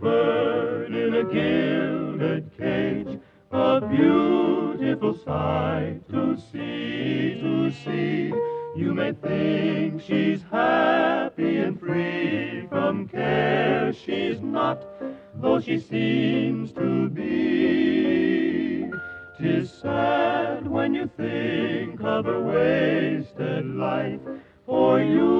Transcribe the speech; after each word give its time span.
bird 0.00 0.94
in 0.94 1.14
a 1.14 1.24
gilded 1.24 2.50
cage, 2.58 3.18
a 3.50 3.80
beautiful 3.80 5.16
sight 5.24 6.00
to 6.10 6.36
see, 6.52 7.38
to 7.40 7.70
see. 7.70 8.32
You 8.76 8.92
may 8.92 9.12
think 9.12 10.02
she's 10.02 10.42
happy 10.50 11.58
and 11.58 11.78
free 11.78 12.66
from 12.68 13.08
care. 13.08 13.92
She's 13.92 14.40
not, 14.40 14.84
though 15.34 15.60
she 15.60 15.78
seems 15.78 16.72
to 16.72 17.08
be. 17.08 18.90
Tis 19.38 19.72
sad 19.72 20.66
when 20.66 20.94
you 20.94 21.08
think 21.16 22.00
of 22.00 22.24
her 22.24 22.40
wasted 22.40 23.66
life, 23.66 24.20
for 24.66 25.00
youth 25.00 25.33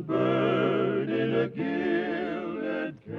bird 0.00 1.08
in 1.08 1.34
a 1.34 1.48
gilded 1.48 3.00
cage. 3.04 3.14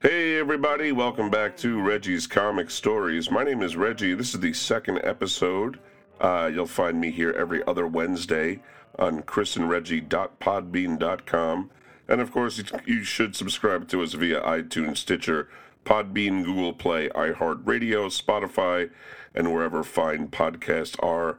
Hey, 0.00 0.38
everybody, 0.38 0.92
welcome 0.92 1.30
back 1.30 1.56
to 1.58 1.80
Reggie's 1.80 2.26
Comic 2.26 2.70
Stories. 2.70 3.30
My 3.30 3.44
name 3.44 3.62
is 3.62 3.76
Reggie. 3.76 4.14
This 4.14 4.34
is 4.34 4.40
the 4.40 4.52
second 4.52 5.00
episode. 5.04 5.78
Uh, 6.20 6.50
you'll 6.52 6.66
find 6.66 7.00
me 7.00 7.10
here 7.10 7.32
every 7.32 7.64
other 7.66 7.86
Wednesday 7.86 8.60
on 8.98 9.22
chrisandreggie.podbean.com. 9.22 11.70
And 12.08 12.20
of 12.20 12.30
course, 12.32 12.62
you 12.84 13.04
should 13.04 13.36
subscribe 13.36 13.88
to 13.88 14.02
us 14.02 14.12
via 14.14 14.40
iTunes, 14.42 14.96
Stitcher, 14.98 15.48
Podbean, 15.84 16.44
Google 16.44 16.72
Play, 16.72 17.08
iHeartRadio, 17.10 18.10
Spotify, 18.10 18.90
and 19.34 19.52
wherever 19.52 19.84
fine 19.84 20.28
podcasts 20.28 20.96
are 21.02 21.38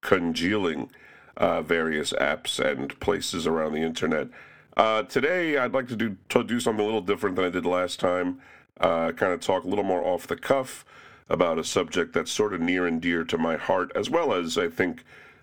congealing 0.00 0.90
uh, 1.36 1.62
various 1.62 2.12
apps 2.14 2.58
and 2.58 2.98
places 3.00 3.46
around 3.46 3.72
the 3.72 3.82
internet. 3.82 4.28
Uh, 4.76 5.02
today, 5.02 5.56
I'd 5.56 5.72
like 5.72 5.88
to 5.88 5.96
do 5.96 6.16
to 6.28 6.44
do 6.44 6.60
something 6.60 6.82
a 6.82 6.84
little 6.84 7.00
different 7.00 7.36
than 7.36 7.44
I 7.44 7.50
did 7.50 7.64
last 7.64 7.98
time. 7.98 8.40
Uh, 8.78 9.12
kind 9.12 9.32
of 9.32 9.40
talk 9.40 9.64
a 9.64 9.68
little 9.68 9.84
more 9.84 10.04
off 10.04 10.26
the 10.26 10.36
cuff 10.36 10.84
about 11.30 11.58
a 11.58 11.64
subject 11.64 12.12
that's 12.12 12.30
sort 12.30 12.52
of 12.52 12.60
near 12.60 12.86
and 12.86 13.00
dear 13.00 13.24
to 13.24 13.38
my 13.38 13.56
heart, 13.56 13.90
as 13.94 14.10
well 14.10 14.34
as 14.34 14.58
I 14.58 14.68
think 14.68 15.02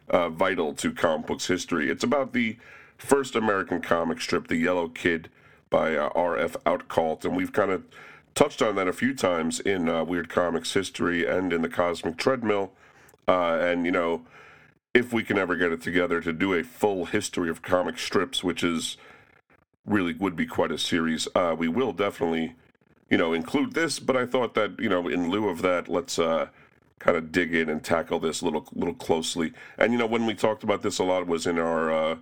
uh, 0.10 0.30
vital 0.30 0.74
to 0.76 0.92
comic 0.94 1.28
books 1.28 1.48
history. 1.48 1.90
It's 1.90 2.04
about 2.04 2.34
the 2.34 2.58
first 2.98 3.36
American 3.36 3.82
comic 3.82 4.22
strip, 4.22 4.48
The 4.48 4.56
Yellow 4.56 4.88
Kid, 4.88 5.30
by 5.70 5.96
uh, 5.96 6.10
R.F. 6.14 6.56
Outcalt, 6.66 7.26
and 7.26 7.36
we've 7.36 7.52
kind 7.52 7.72
of 7.72 7.84
touched 8.36 8.62
on 8.62 8.76
that 8.76 8.88
a 8.88 8.94
few 8.94 9.16
times 9.16 9.60
in 9.60 9.90
uh, 9.90 10.04
Weird 10.04 10.30
Comics 10.30 10.74
history 10.74 11.26
and 11.26 11.52
in 11.52 11.64
the 11.64 11.70
Cosmic 11.70 12.18
Treadmill. 12.18 12.72
And 13.28 13.86
you 13.86 13.92
know, 13.92 14.22
if 14.94 15.12
we 15.12 15.24
can 15.24 15.38
ever 15.38 15.56
get 15.56 15.72
it 15.72 15.82
together 15.82 16.22
to 16.22 16.32
do 16.32 16.54
a 16.54 16.64
full 16.64 17.06
history 17.06 17.50
of 17.50 17.62
comic 17.62 17.98
strips, 17.98 18.44
which 18.44 18.64
is 18.64 18.98
really 19.86 20.14
would 20.14 20.36
be 20.36 20.46
quite 20.46 20.72
a 20.72 20.78
series, 20.78 21.28
uh, 21.36 21.56
we 21.58 21.68
will 21.68 21.92
definitely, 21.92 22.56
you 23.10 23.18
know, 23.18 23.34
include 23.34 23.74
this. 23.74 24.00
But 24.00 24.16
I 24.16 24.26
thought 24.26 24.54
that 24.54 24.80
you 24.80 24.90
know, 24.90 25.08
in 25.08 25.30
lieu 25.30 25.50
of 25.50 25.62
that, 25.62 25.88
let's 25.88 26.20
uh, 26.20 26.48
kind 27.00 27.18
of 27.18 27.32
dig 27.32 27.54
in 27.54 27.70
and 27.70 27.84
tackle 27.84 28.20
this 28.20 28.42
a 28.42 28.46
little 28.46 28.68
little 28.74 28.94
closely. 28.94 29.54
And 29.78 29.92
you 29.92 30.00
know, 30.00 30.06
when 30.06 30.26
we 30.26 30.36
talked 30.36 30.64
about 30.64 30.84
this 30.84 31.00
a 31.00 31.04
lot 31.04 31.28
was 31.28 31.48
in 31.48 31.58
our 31.58 31.92
uh, 31.92 32.16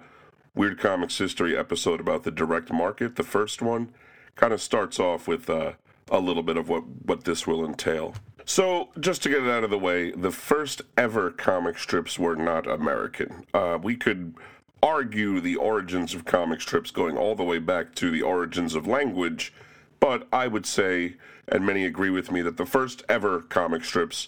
Weird 0.55 0.79
Comics 0.79 1.17
history 1.17 1.55
episode 1.55 1.99
about 1.99 2.23
the 2.23 2.31
direct 2.31 2.71
market. 2.71 3.15
The 3.15 3.23
first 3.23 3.61
one 3.61 3.93
kind 4.35 4.53
of 4.53 4.61
starts 4.61 4.99
off 4.99 5.27
with 5.27 5.49
uh, 5.49 5.73
a 6.09 6.19
little 6.19 6.43
bit 6.43 6.57
of 6.57 6.67
what 6.67 6.85
what 7.05 7.23
this 7.25 7.45
will 7.45 7.65
entail. 7.65 8.15
So, 8.53 8.89
just 8.99 9.23
to 9.23 9.29
get 9.29 9.43
it 9.43 9.49
out 9.49 9.63
of 9.63 9.69
the 9.69 9.79
way, 9.79 10.11
the 10.11 10.29
first 10.29 10.81
ever 10.97 11.31
comic 11.31 11.79
strips 11.79 12.19
were 12.19 12.35
not 12.35 12.67
American. 12.67 13.45
Uh, 13.53 13.79
we 13.81 13.95
could 13.95 14.35
argue 14.83 15.39
the 15.39 15.55
origins 15.55 16.13
of 16.13 16.25
comic 16.25 16.59
strips 16.59 16.91
going 16.91 17.15
all 17.15 17.33
the 17.33 17.45
way 17.45 17.59
back 17.59 17.95
to 17.95 18.11
the 18.11 18.21
origins 18.21 18.75
of 18.75 18.85
language, 18.85 19.53
but 20.01 20.27
I 20.33 20.47
would 20.47 20.65
say, 20.65 21.15
and 21.47 21.65
many 21.65 21.85
agree 21.85 22.09
with 22.09 22.29
me, 22.29 22.41
that 22.41 22.57
the 22.57 22.65
first 22.65 23.03
ever 23.07 23.39
comic 23.39 23.85
strips 23.85 24.27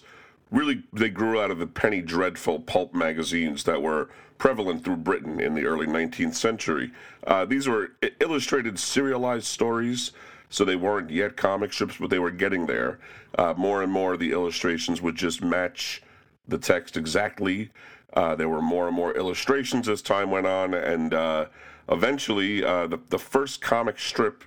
really 0.50 0.84
they 0.90 1.10
grew 1.10 1.38
out 1.38 1.50
of 1.50 1.58
the 1.58 1.66
penny 1.66 2.00
dreadful 2.00 2.60
pulp 2.60 2.94
magazines 2.94 3.64
that 3.64 3.82
were 3.82 4.08
prevalent 4.38 4.86
through 4.86 4.96
Britain 4.96 5.38
in 5.38 5.54
the 5.54 5.66
early 5.66 5.86
19th 5.86 6.34
century. 6.34 6.92
Uh, 7.26 7.44
these 7.44 7.68
were 7.68 7.92
illustrated 8.20 8.78
serialized 8.78 9.44
stories, 9.44 10.12
so 10.54 10.64
they 10.64 10.76
weren't 10.76 11.10
yet 11.10 11.36
comic 11.36 11.72
strips, 11.72 11.96
but 11.98 12.10
they 12.10 12.18
were 12.20 12.30
getting 12.30 12.66
there. 12.66 13.00
Uh, 13.36 13.52
more 13.56 13.82
and 13.82 13.90
more, 13.90 14.16
the 14.16 14.30
illustrations 14.30 15.02
would 15.02 15.16
just 15.16 15.42
match 15.42 16.00
the 16.46 16.58
text 16.58 16.96
exactly. 16.96 17.70
Uh, 18.12 18.36
there 18.36 18.48
were 18.48 18.62
more 18.62 18.86
and 18.86 18.94
more 18.94 19.16
illustrations 19.16 19.88
as 19.88 20.00
time 20.00 20.30
went 20.30 20.46
on, 20.46 20.72
and 20.72 21.12
uh, 21.12 21.46
eventually, 21.88 22.64
uh, 22.64 22.86
the, 22.86 23.00
the 23.08 23.18
first 23.18 23.60
comic 23.60 23.98
strip 23.98 24.44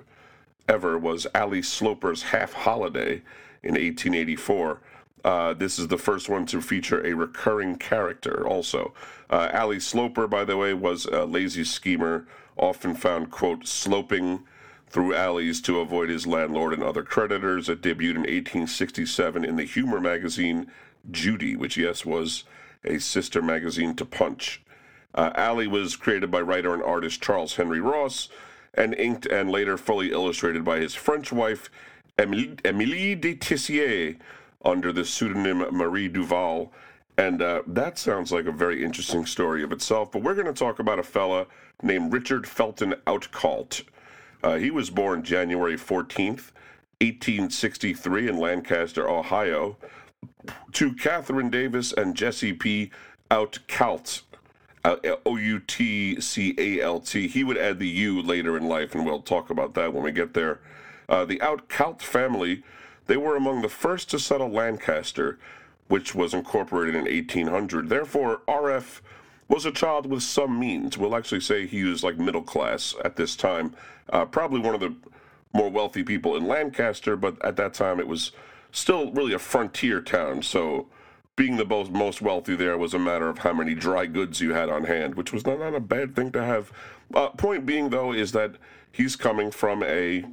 ever 0.69 0.97
was 0.97 1.27
Ally 1.35 1.59
Sloper's 1.59 2.23
Half 2.23 2.53
Holiday 2.53 3.21
in 3.61 3.73
1884. 3.73 4.79
Uh, 5.25 5.53
this 5.55 5.77
is 5.77 5.89
the 5.89 5.97
first 5.97 6.29
one 6.29 6.45
to 6.45 6.61
feature 6.61 7.05
a 7.05 7.13
recurring 7.13 7.75
character, 7.75 8.47
also. 8.47 8.93
Uh, 9.29 9.49
Ally 9.51 9.79
Sloper, 9.79 10.25
by 10.25 10.45
the 10.45 10.55
way, 10.55 10.73
was 10.73 11.05
a 11.05 11.25
lazy 11.25 11.65
schemer, 11.65 12.25
often 12.55 12.95
found, 12.95 13.29
quote, 13.29 13.67
sloping 13.67 14.45
through 14.89 15.13
alleys 15.13 15.61
to 15.61 15.79
avoid 15.79 16.09
his 16.09 16.25
landlord 16.25 16.73
and 16.73 16.83
other 16.83 17.03
creditors. 17.03 17.69
It 17.69 17.81
debuted 17.81 18.15
in 18.15 18.21
1867 18.21 19.43
in 19.43 19.55
the 19.55 19.63
humor 19.63 19.99
magazine 19.99 20.71
Judy, 21.11 21.55
which, 21.55 21.77
yes, 21.77 22.05
was 22.05 22.43
a 22.83 22.99
sister 22.99 23.41
magazine 23.41 23.95
to 23.95 24.05
Punch. 24.05 24.61
Uh, 25.13 25.31
Ally 25.35 25.65
was 25.65 25.95
created 25.95 26.31
by 26.31 26.41
writer 26.41 26.73
and 26.73 26.83
artist 26.83 27.21
Charles 27.21 27.55
Henry 27.55 27.79
Ross 27.79 28.29
and 28.73 28.93
inked 28.93 29.25
and 29.25 29.49
later 29.49 29.77
fully 29.77 30.11
illustrated 30.11 30.63
by 30.63 30.79
his 30.79 30.93
French 30.93 31.31
wife, 31.31 31.69
Émilie 32.17 33.19
de 33.19 33.35
Tessier, 33.35 34.15
under 34.63 34.91
the 34.91 35.05
pseudonym 35.05 35.59
Marie 35.71 36.07
Duval. 36.07 36.71
And 37.17 37.41
uh, 37.41 37.63
that 37.65 37.97
sounds 37.97 38.31
like 38.31 38.45
a 38.45 38.51
very 38.51 38.83
interesting 38.83 39.25
story 39.25 39.63
of 39.63 39.71
itself. 39.71 40.11
But 40.11 40.21
we're 40.21 40.35
going 40.35 40.45
to 40.45 40.53
talk 40.53 40.77
about 40.77 40.99
a 40.99 41.03
fella 41.03 41.47
named 41.81 42.13
Richard 42.13 42.47
Felton 42.47 42.93
Outcalt. 43.07 43.83
Uh, 44.43 44.55
he 44.57 44.71
was 44.71 44.89
born 44.89 45.23
January 45.23 45.75
14th, 45.75 46.51
1863, 47.01 48.27
in 48.27 48.37
Lancaster, 48.37 49.09
Ohio, 49.09 49.77
to 50.73 50.93
Catherine 50.93 51.49
Davis 51.49 51.93
and 51.93 52.15
Jesse 52.15 52.53
P. 52.53 52.91
Outcalt. 53.29 54.21
Uh, 54.85 54.95
O 55.25 55.35
U 55.35 55.59
T 55.59 56.21
C 56.21 56.55
A 56.57 56.81
L 56.81 57.01
T. 57.01 57.27
He 57.27 57.43
would 57.43 57.57
add 57.57 57.77
the 57.79 57.87
U 57.87 58.21
later 58.21 58.55
in 58.55 58.69
life, 58.69 58.95
and 58.95 59.05
we'll 59.05 59.21
talk 59.21 59.49
about 59.49 59.73
that 59.73 59.93
when 59.93 60.03
we 60.03 60.13
get 60.13 60.33
there. 60.33 60.61
Uh, 61.09 61.25
the 61.25 61.39
Outcalt 61.39 62.01
family, 62.01 62.63
they 63.07 63.17
were 63.17 63.35
among 63.35 63.61
the 63.61 63.69
first 63.69 64.09
to 64.11 64.19
settle 64.19 64.49
Lancaster, 64.49 65.39
which 65.87 66.15
was 66.15 66.33
incorporated 66.33 66.95
in 66.95 67.03
1800. 67.05 67.89
Therefore, 67.89 68.41
RF 68.47 69.01
was 69.47 69.65
a 69.65 69.71
child 69.71 70.05
with 70.05 70.23
some 70.23 70.59
means. 70.59 70.97
We'll 70.97 71.15
actually 71.15 71.41
say 71.41 71.65
he 71.65 71.83
was 71.83 72.03
like 72.03 72.17
middle 72.17 72.41
class 72.41 72.95
at 73.03 73.15
this 73.15 73.35
time. 73.35 73.73
Uh, 74.09 74.25
probably 74.25 74.59
one 74.59 74.73
of 74.73 74.79
the 74.79 74.95
more 75.53 75.69
wealthy 75.69 76.03
people 76.03 76.35
in 76.35 76.47
Lancaster, 76.47 77.15
but 77.15 77.43
at 77.43 77.55
that 77.55 77.73
time 77.73 77.99
it 77.99 78.07
was 78.07 78.31
still 78.71 79.11
really 79.11 79.33
a 79.33 79.39
frontier 79.39 80.01
town. 80.01 80.41
So 80.41 80.87
being 81.35 81.57
the 81.57 81.65
most, 81.65 81.91
most 81.91 82.21
wealthy 82.21 82.55
there 82.55 82.77
was 82.77 82.93
a 82.93 82.99
matter 82.99 83.29
of 83.29 83.39
how 83.39 83.53
many 83.53 83.73
dry 83.73 84.05
goods 84.05 84.41
you 84.41 84.53
had 84.53 84.69
on 84.69 84.83
hand, 84.83 85.15
which 85.15 85.31
was 85.31 85.45
not, 85.45 85.59
not 85.59 85.75
a 85.75 85.79
bad 85.79 86.15
thing 86.15 86.31
to 86.31 86.43
have. 86.43 86.71
Uh, 87.13 87.29
point 87.29 87.65
being, 87.65 87.89
though, 87.89 88.11
is 88.11 88.31
that 88.33 88.55
he's 88.91 89.15
coming 89.15 89.51
from 89.51 89.83
a 89.83 90.25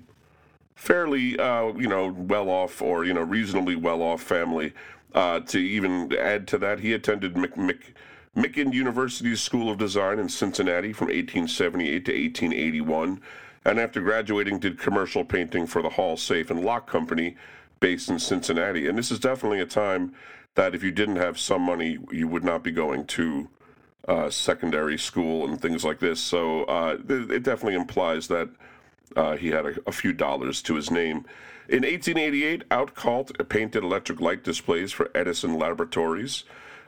fairly, 0.75 1.39
uh, 1.39 1.67
you 1.75 1.87
know, 1.89 2.09
well 2.09 2.49
off 2.49 2.83
or, 2.83 3.05
you 3.05 3.15
know, 3.15 3.23
reasonably 3.23 3.77
well 3.77 4.03
off 4.03 4.23
family. 4.23 4.73
Uh, 5.15 5.39
to 5.41 5.59
even 5.59 6.13
add 6.17 6.49
to 6.49 6.59
that, 6.59 6.81
he 6.81 6.93
attended 6.93 7.37
Mc, 7.37 7.57
Mc, 8.35 8.57
University's 8.57 9.41
School 9.41 9.71
of 9.71 9.79
Design 9.79 10.19
in 10.19 10.29
Cincinnati 10.29 10.93
from 10.93 11.07
1878 11.07 12.05
to 12.07 12.13
1881, 12.13 13.21
and 13.65 13.81
after 13.81 14.01
graduating, 14.01 14.59
did 14.59 14.79
commercial 14.79 15.25
painting 15.25 15.67
for 15.67 15.83
the 15.83 15.91
Hall 15.91 16.17
Safe 16.17 16.51
and 16.51 16.65
Lock 16.65 16.89
Company 16.89 17.37
based 17.81 18.09
in 18.09 18.19
Cincinnati. 18.19 18.89
And 18.89 18.97
this 18.97 19.11
is 19.11 19.19
definitely 19.19 19.61
a 19.61 19.67
time 19.67 20.15
that 20.55 20.75
if 20.75 20.83
you 20.83 20.91
didn't 20.91 21.17
have 21.17 21.39
some 21.39 21.63
money, 21.63 21.99
you 22.11 22.29
would 22.29 22.45
not 22.45 22.63
be 22.63 22.71
going 22.71 23.07
to 23.07 23.49
uh, 24.07 24.31
secondary 24.31 24.99
school 24.99 25.47
and 25.47 25.61
things 25.61 25.85
like 25.85 25.99
this. 25.99 26.21
So 26.21 26.65
uh, 26.65 26.99
it 27.09 27.43
definitely 27.43 27.75
implies 27.75 28.29
that 28.29 28.49
uh, 29.17 29.37
he 29.37 29.49
had 29.49 29.67
a, 29.67 29.75
a 29.87 29.93
few 29.93 30.13
dollars 30.13 30.63
to 30.63 30.75
his 30.75 30.91
name. 30.91 31.25
In 31.69 31.83
1888, 31.83 32.69
Outcalt 32.69 33.49
painted 33.49 33.83
electric 33.83 34.21
light 34.21 34.45
displays 34.45 34.93
for 34.93 35.11
Edison 35.15 35.59
Laboratories. 35.59 36.45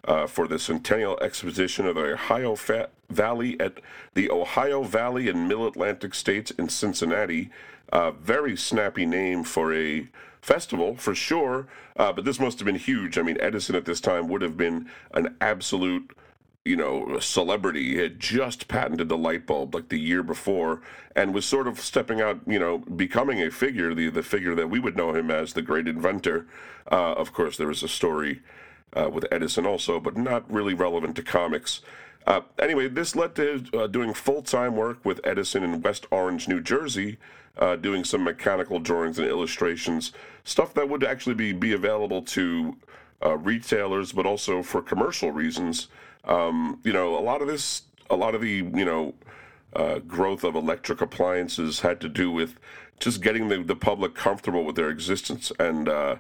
Uh, 0.06 0.26
for 0.26 0.46
the 0.46 0.58
Centennial 0.58 1.18
Exposition 1.20 1.86
of 1.86 1.96
the 1.96 2.12
Ohio 2.12 2.54
Fa- 2.54 2.90
Valley 3.10 3.58
at 3.60 3.80
the 4.14 4.30
Ohio 4.30 4.82
Valley 4.82 5.28
and 5.28 5.48
Middle 5.48 5.66
Atlantic 5.66 6.14
States 6.14 6.50
in 6.52 6.68
Cincinnati. 6.68 7.50
Uh, 7.92 8.10
very 8.10 8.56
snappy 8.56 9.06
name 9.06 9.44
for 9.44 9.72
a 9.72 10.08
festival, 10.40 10.96
for 10.96 11.14
sure, 11.14 11.66
uh, 11.96 12.12
but 12.12 12.24
this 12.24 12.38
must 12.38 12.58
have 12.58 12.66
been 12.66 12.76
huge. 12.76 13.18
I 13.18 13.22
mean, 13.22 13.36
Edison 13.40 13.74
at 13.74 13.84
this 13.84 14.00
time 14.00 14.28
would 14.28 14.42
have 14.42 14.56
been 14.56 14.88
an 15.12 15.36
absolute 15.40 16.16
you 16.66 16.74
know, 16.74 17.20
celebrity. 17.20 17.94
He 17.94 17.98
had 17.98 18.18
just 18.18 18.66
patented 18.66 19.08
the 19.08 19.16
light 19.16 19.46
bulb 19.46 19.72
like 19.72 19.88
the 19.88 20.00
year 20.00 20.24
before 20.24 20.82
and 21.14 21.32
was 21.32 21.46
sort 21.46 21.68
of 21.68 21.78
stepping 21.78 22.20
out, 22.20 22.40
you 22.44 22.58
know, 22.58 22.78
becoming 22.78 23.40
a 23.40 23.52
figure, 23.52 23.94
the, 23.94 24.10
the 24.10 24.24
figure 24.24 24.54
that 24.56 24.68
we 24.68 24.80
would 24.80 24.96
know 24.96 25.14
him 25.14 25.30
as 25.30 25.52
the 25.52 25.62
great 25.62 25.86
inventor. 25.86 26.44
Uh, 26.90 27.12
of 27.12 27.32
course, 27.32 27.56
there 27.56 27.68
was 27.68 27.84
a 27.84 27.88
story 27.88 28.40
uh, 28.96 29.10
with 29.10 29.26
Edison 29.30 29.66
also, 29.66 30.00
but 30.00 30.16
not 30.16 30.50
really 30.50 30.74
relevant 30.74 31.16
to 31.16 31.22
comics. 31.22 31.80
Uh, 32.26 32.40
anyway, 32.58 32.88
this 32.88 33.14
led 33.14 33.34
to 33.36 33.64
uh, 33.74 33.86
doing 33.86 34.12
full 34.12 34.42
time 34.42 34.74
work 34.74 35.04
with 35.04 35.20
Edison 35.24 35.62
in 35.62 35.80
West 35.82 36.06
Orange, 36.10 36.48
New 36.48 36.60
Jersey, 36.60 37.18
uh, 37.58 37.76
doing 37.76 38.04
some 38.04 38.24
mechanical 38.24 38.80
drawings 38.80 39.18
and 39.18 39.28
illustrations, 39.28 40.12
stuff 40.44 40.74
that 40.74 40.88
would 40.88 41.04
actually 41.04 41.34
be, 41.34 41.52
be 41.52 41.72
available 41.72 42.22
to 42.22 42.76
uh, 43.24 43.36
retailers, 43.36 44.12
but 44.12 44.26
also 44.26 44.62
for 44.62 44.82
commercial 44.82 45.30
reasons. 45.30 45.88
Um, 46.24 46.80
you 46.82 46.92
know, 46.92 47.16
a 47.16 47.20
lot 47.20 47.40
of 47.40 47.48
this, 47.48 47.82
a 48.10 48.16
lot 48.16 48.34
of 48.34 48.40
the, 48.40 48.50
you 48.74 48.84
know, 48.84 49.14
uh, 49.74 50.00
growth 50.00 50.42
of 50.42 50.54
electric 50.54 51.00
appliances 51.00 51.80
had 51.80 52.00
to 52.00 52.08
do 52.08 52.30
with 52.30 52.58
just 52.98 53.22
getting 53.22 53.48
the, 53.48 53.62
the 53.62 53.76
public 53.76 54.14
comfortable 54.14 54.64
with 54.64 54.74
their 54.76 54.90
existence. 54.90 55.52
And 55.58 55.88
uh, 55.88 56.16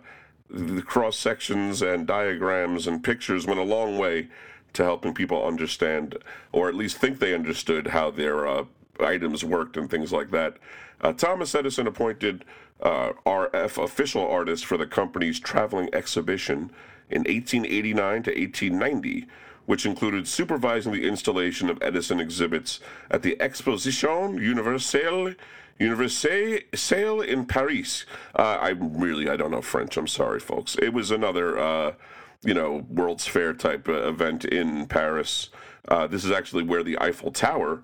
the 0.48 0.82
cross 0.82 1.18
sections 1.18 1.82
and 1.82 2.06
diagrams 2.06 2.86
and 2.86 3.02
pictures 3.02 3.46
went 3.46 3.60
a 3.60 3.64
long 3.64 3.98
way 3.98 4.28
to 4.72 4.84
helping 4.84 5.14
people 5.14 5.44
understand, 5.44 6.16
or 6.52 6.68
at 6.68 6.74
least 6.74 6.98
think 6.98 7.18
they 7.18 7.34
understood, 7.34 7.88
how 7.88 8.10
their 8.10 8.46
uh, 8.46 8.64
items 9.00 9.44
worked 9.44 9.76
and 9.76 9.90
things 9.90 10.12
like 10.12 10.30
that. 10.30 10.56
Uh, 11.00 11.12
Thomas 11.12 11.54
Edison 11.54 11.86
appointed 11.86 12.44
uh, 12.80 13.12
RF 13.24 13.82
official 13.82 14.26
artist 14.26 14.64
for 14.66 14.76
the 14.76 14.86
company's 14.86 15.40
traveling 15.40 15.88
exhibition 15.92 16.70
in 17.10 17.22
1889 17.22 18.22
to 18.24 18.30
1890 18.30 19.26
which 19.66 19.84
included 19.84 20.26
supervising 20.26 20.92
the 20.92 21.06
installation 21.06 21.68
of 21.68 21.78
Edison 21.82 22.20
exhibits 22.20 22.80
at 23.10 23.22
the 23.22 23.40
Exposition 23.40 24.38
Universelle 24.38 25.34
Universelle 25.78 27.20
in 27.20 27.46
Paris. 27.46 28.06
Uh, 28.34 28.58
I 28.60 28.70
really 28.70 29.28
I 29.28 29.36
don't 29.36 29.50
know 29.50 29.62
French. 29.62 29.96
I'm 29.96 30.06
sorry, 30.06 30.40
folks. 30.40 30.76
It 30.76 30.92
was 30.92 31.10
another 31.10 31.58
uh, 31.58 31.94
you 32.42 32.54
know 32.54 32.86
World's 32.88 33.26
Fair 33.26 33.52
type 33.52 33.88
uh, 33.88 34.08
event 34.08 34.44
in 34.44 34.86
Paris. 34.86 35.50
Uh, 35.88 36.06
this 36.06 36.24
is 36.24 36.30
actually 36.30 36.62
where 36.62 36.82
the 36.82 36.98
Eiffel 37.00 37.30
Tower 37.30 37.82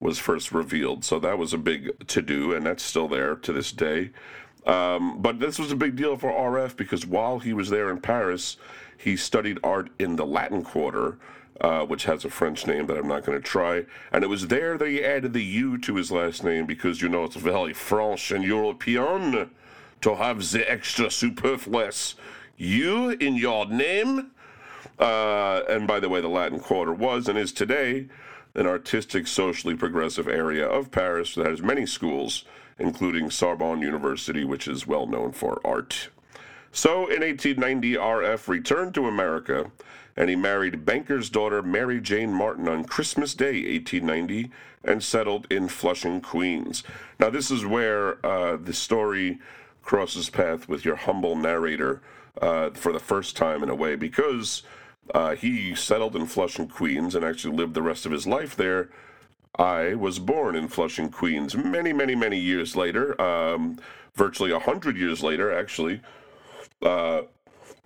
was 0.00 0.18
first 0.18 0.50
revealed, 0.52 1.04
so 1.04 1.18
that 1.20 1.38
was 1.38 1.52
a 1.52 1.58
big 1.58 2.06
to 2.08 2.22
do, 2.22 2.52
and 2.54 2.66
that's 2.66 2.82
still 2.82 3.08
there 3.08 3.36
to 3.36 3.52
this 3.52 3.70
day. 3.70 4.10
Um, 4.66 5.20
but 5.20 5.40
this 5.40 5.58
was 5.58 5.72
a 5.72 5.76
big 5.76 5.96
deal 5.96 6.16
for 6.16 6.30
RF 6.30 6.76
because 6.76 7.06
while 7.06 7.40
he 7.40 7.52
was 7.52 7.70
there 7.70 7.90
in 7.90 8.00
Paris, 8.00 8.56
he 8.96 9.16
studied 9.16 9.58
art 9.64 9.90
in 9.98 10.16
the 10.16 10.26
Latin 10.26 10.62
Quarter, 10.62 11.18
uh, 11.60 11.84
which 11.84 12.04
has 12.04 12.24
a 12.24 12.30
French 12.30 12.66
name 12.66 12.86
that 12.86 12.96
I'm 12.96 13.08
not 13.08 13.24
going 13.24 13.40
to 13.40 13.46
try. 13.46 13.84
And 14.12 14.24
it 14.24 14.28
was 14.28 14.48
there 14.48 14.78
that 14.78 14.88
he 14.88 15.04
added 15.04 15.32
the 15.32 15.44
U 15.44 15.78
to 15.78 15.96
his 15.96 16.10
last 16.10 16.42
name 16.42 16.66
because 16.66 17.02
you 17.02 17.08
know 17.08 17.24
it's 17.24 17.36
very 17.36 17.72
French 17.72 18.30
and 18.30 18.44
European 18.44 19.50
to 20.00 20.14
have 20.16 20.50
the 20.50 20.70
extra 20.70 21.10
superfluous 21.10 22.16
U 22.56 23.10
in 23.10 23.36
your 23.36 23.66
name. 23.66 24.30
Uh, 24.98 25.62
and 25.68 25.86
by 25.86 26.00
the 26.00 26.08
way, 26.08 26.20
the 26.20 26.28
Latin 26.28 26.60
Quarter 26.60 26.92
was 26.92 27.28
and 27.28 27.38
is 27.38 27.52
today 27.52 28.08
an 28.54 28.66
artistic, 28.66 29.26
socially 29.26 29.74
progressive 29.74 30.28
area 30.28 30.66
of 30.66 30.90
Paris 30.90 31.34
that 31.34 31.46
has 31.46 31.62
many 31.62 31.86
schools, 31.86 32.44
including 32.78 33.30
Sorbonne 33.30 33.80
University, 33.80 34.44
which 34.44 34.68
is 34.68 34.86
well 34.86 35.06
known 35.06 35.32
for 35.32 35.60
art. 35.64 36.08
So 36.70 37.06
in 37.06 37.20
1890, 37.20 37.96
R.F. 37.96 38.48
returned 38.48 38.94
to 38.94 39.06
America 39.06 39.70
and 40.16 40.28
he 40.28 40.36
married 40.36 40.84
banker's 40.84 41.30
daughter 41.30 41.62
Mary 41.62 42.00
Jane 42.00 42.32
Martin 42.32 42.68
on 42.68 42.84
Christmas 42.84 43.34
Day, 43.34 43.62
1890, 43.62 44.50
and 44.84 45.02
settled 45.02 45.46
in 45.50 45.68
Flushing, 45.68 46.20
Queens. 46.20 46.82
Now, 47.18 47.30
this 47.30 47.50
is 47.50 47.64
where 47.64 48.24
uh, 48.24 48.56
the 48.56 48.72
story 48.72 49.38
crosses 49.82 50.30
path 50.30 50.68
with 50.68 50.84
your 50.84 50.96
humble 50.96 51.36
narrator 51.36 52.02
uh, 52.40 52.70
for 52.70 52.92
the 52.92 53.00
first 53.00 53.36
time 53.36 53.62
in 53.62 53.68
a 53.68 53.74
way, 53.74 53.96
because 53.96 54.62
uh, 55.14 55.34
he 55.34 55.74
settled 55.74 56.16
in 56.16 56.26
Flushing, 56.26 56.68
Queens, 56.68 57.14
and 57.14 57.24
actually 57.24 57.56
lived 57.56 57.74
the 57.74 57.82
rest 57.82 58.06
of 58.06 58.12
his 58.12 58.26
life 58.26 58.56
there. 58.56 58.90
I 59.58 59.94
was 59.94 60.18
born 60.18 60.56
in 60.56 60.68
Flushing, 60.68 61.10
Queens, 61.10 61.54
many, 61.54 61.92
many, 61.92 62.14
many 62.14 62.38
years 62.38 62.74
later, 62.74 63.20
um, 63.20 63.78
virtually 64.14 64.50
a 64.50 64.58
hundred 64.58 64.96
years 64.96 65.22
later, 65.22 65.52
actually 65.52 66.00
uh, 66.82 67.22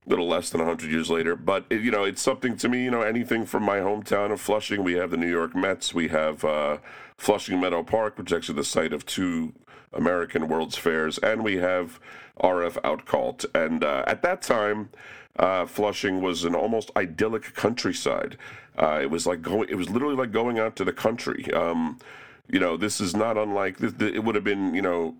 little 0.07 0.29
less 0.29 0.51
than 0.51 0.61
100 0.61 0.91
years 0.91 1.11
later. 1.11 1.35
But, 1.37 1.71
you 1.71 1.91
know, 1.91 2.05
it's 2.05 2.23
something 2.23 2.57
to 2.59 2.69
me, 2.69 2.85
you 2.85 2.91
know, 2.91 3.03
anything 3.03 3.45
from 3.45 3.65
my 3.65 3.79
hometown 3.79 4.33
of 4.33 4.41
Flushing. 4.41 4.85
We 4.85 4.95
have 4.95 5.11
the 5.11 5.17
New 5.17 5.31
York 5.31 5.55
Mets. 5.55 5.93
We 5.93 6.09
have 6.09 6.45
uh, 6.45 6.79
Flushing 7.17 7.61
Meadow 7.61 7.83
Park, 7.83 8.19
which 8.19 8.31
is 8.31 8.37
actually 8.37 8.57
the 8.57 8.65
site 8.65 8.93
of 8.93 9.05
two 9.05 9.53
American 9.93 10.49
World's 10.49 10.77
Fairs. 10.77 11.19
And 11.19 11.43
we 11.43 11.57
have 11.57 11.99
RF 12.41 12.81
Outcalt. 12.83 13.47
And 13.55 13.83
uh, 13.83 14.05
at 14.07 14.23
that 14.23 14.43
time, 14.43 14.91
uh, 15.39 15.67
Flushing 15.67 16.23
was 16.23 16.45
an 16.45 16.55
almost 16.55 16.91
idyllic 16.97 17.55
countryside. 17.55 18.39
Uh, 18.79 19.01
it 19.03 19.11
was 19.11 19.27
like 19.27 19.43
going, 19.43 19.69
it 19.69 19.75
was 19.75 19.91
literally 19.91 20.15
like 20.15 20.33
going 20.33 20.59
out 20.59 20.77
to 20.77 20.85
the 20.85 20.93
country. 20.93 21.53
Um, 21.53 21.99
you 22.49 22.61
know, 22.61 22.77
this 22.77 23.01
is 23.01 23.17
not 23.17 23.37
unlike, 23.37 23.81
it 23.81 24.23
would 24.23 24.35
have 24.37 24.45
been, 24.45 24.75
you 24.75 24.83
know, 24.83 25.17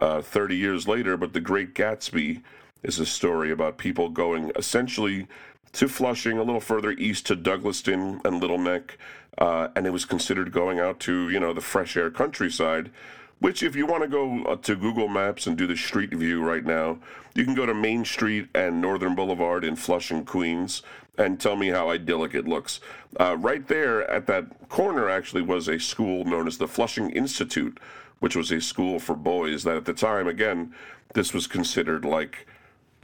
uh, 0.00 0.22
30 0.22 0.56
years 0.56 0.86
later, 0.86 1.16
but 1.16 1.32
The 1.32 1.40
Great 1.40 1.74
Gatsby 1.74 2.42
is 2.82 2.98
a 2.98 3.06
story 3.06 3.50
about 3.50 3.78
people 3.78 4.08
going 4.08 4.52
essentially 4.56 5.26
to 5.72 5.88
Flushing, 5.88 6.38
a 6.38 6.42
little 6.42 6.60
further 6.60 6.92
east 6.92 7.26
to 7.26 7.36
Douglaston 7.36 8.24
and 8.24 8.40
Little 8.40 8.58
Neck, 8.58 8.98
uh, 9.38 9.68
and 9.74 9.86
it 9.86 9.90
was 9.90 10.04
considered 10.04 10.52
going 10.52 10.78
out 10.78 11.00
to 11.00 11.30
you 11.30 11.40
know 11.40 11.52
the 11.52 11.60
fresh 11.60 11.96
air 11.96 12.10
countryside. 12.10 12.90
Which, 13.38 13.64
if 13.64 13.74
you 13.74 13.86
want 13.86 14.04
to 14.04 14.08
go 14.08 14.44
uh, 14.44 14.56
to 14.56 14.76
Google 14.76 15.08
Maps 15.08 15.48
and 15.48 15.58
do 15.58 15.66
the 15.66 15.76
street 15.76 16.10
view 16.10 16.40
right 16.44 16.64
now, 16.64 16.98
you 17.34 17.44
can 17.44 17.54
go 17.54 17.66
to 17.66 17.74
Main 17.74 18.04
Street 18.04 18.48
and 18.54 18.80
Northern 18.80 19.16
Boulevard 19.16 19.64
in 19.64 19.74
Flushing, 19.74 20.24
Queens, 20.24 20.82
and 21.18 21.40
tell 21.40 21.56
me 21.56 21.68
how 21.68 21.90
idyllic 21.90 22.34
it 22.34 22.46
looks. 22.46 22.78
Uh, 23.18 23.36
right 23.36 23.66
there 23.66 24.08
at 24.08 24.28
that 24.28 24.68
corner, 24.68 25.08
actually, 25.08 25.42
was 25.42 25.66
a 25.66 25.80
school 25.80 26.24
known 26.24 26.46
as 26.46 26.58
the 26.58 26.68
Flushing 26.68 27.10
Institute, 27.10 27.80
which 28.20 28.36
was 28.36 28.52
a 28.52 28.60
school 28.60 29.00
for 29.00 29.16
boys 29.16 29.64
that 29.64 29.76
at 29.76 29.86
the 29.86 29.92
time, 29.92 30.28
again, 30.28 30.72
this 31.14 31.34
was 31.34 31.48
considered 31.48 32.04
like 32.04 32.46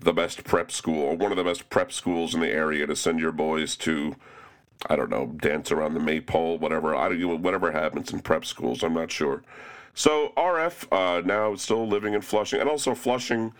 the 0.00 0.12
best 0.12 0.44
prep 0.44 0.70
school 0.70 1.02
or 1.02 1.16
one 1.16 1.32
of 1.32 1.36
the 1.36 1.44
best 1.44 1.68
prep 1.70 1.92
schools 1.92 2.34
in 2.34 2.40
the 2.40 2.50
area 2.50 2.86
to 2.86 2.94
send 2.94 3.18
your 3.20 3.32
boys 3.32 3.76
to 3.76 4.16
I 4.88 4.96
don't 4.96 5.10
know, 5.10 5.26
dance 5.26 5.72
around 5.72 5.94
the 5.94 6.00
maypole, 6.00 6.58
whatever. 6.58 6.94
I 6.94 7.08
don't 7.08 7.42
whatever 7.42 7.72
happens 7.72 8.12
in 8.12 8.20
prep 8.20 8.44
schools. 8.44 8.82
I'm 8.82 8.94
not 8.94 9.10
sure. 9.10 9.42
So 9.94 10.32
RF 10.36 10.86
uh, 10.92 11.22
now 11.22 11.56
still 11.56 11.86
living 11.86 12.14
in 12.14 12.20
Flushing, 12.20 12.60
and 12.60 12.68
also 12.68 12.94
Flushing. 12.94 13.52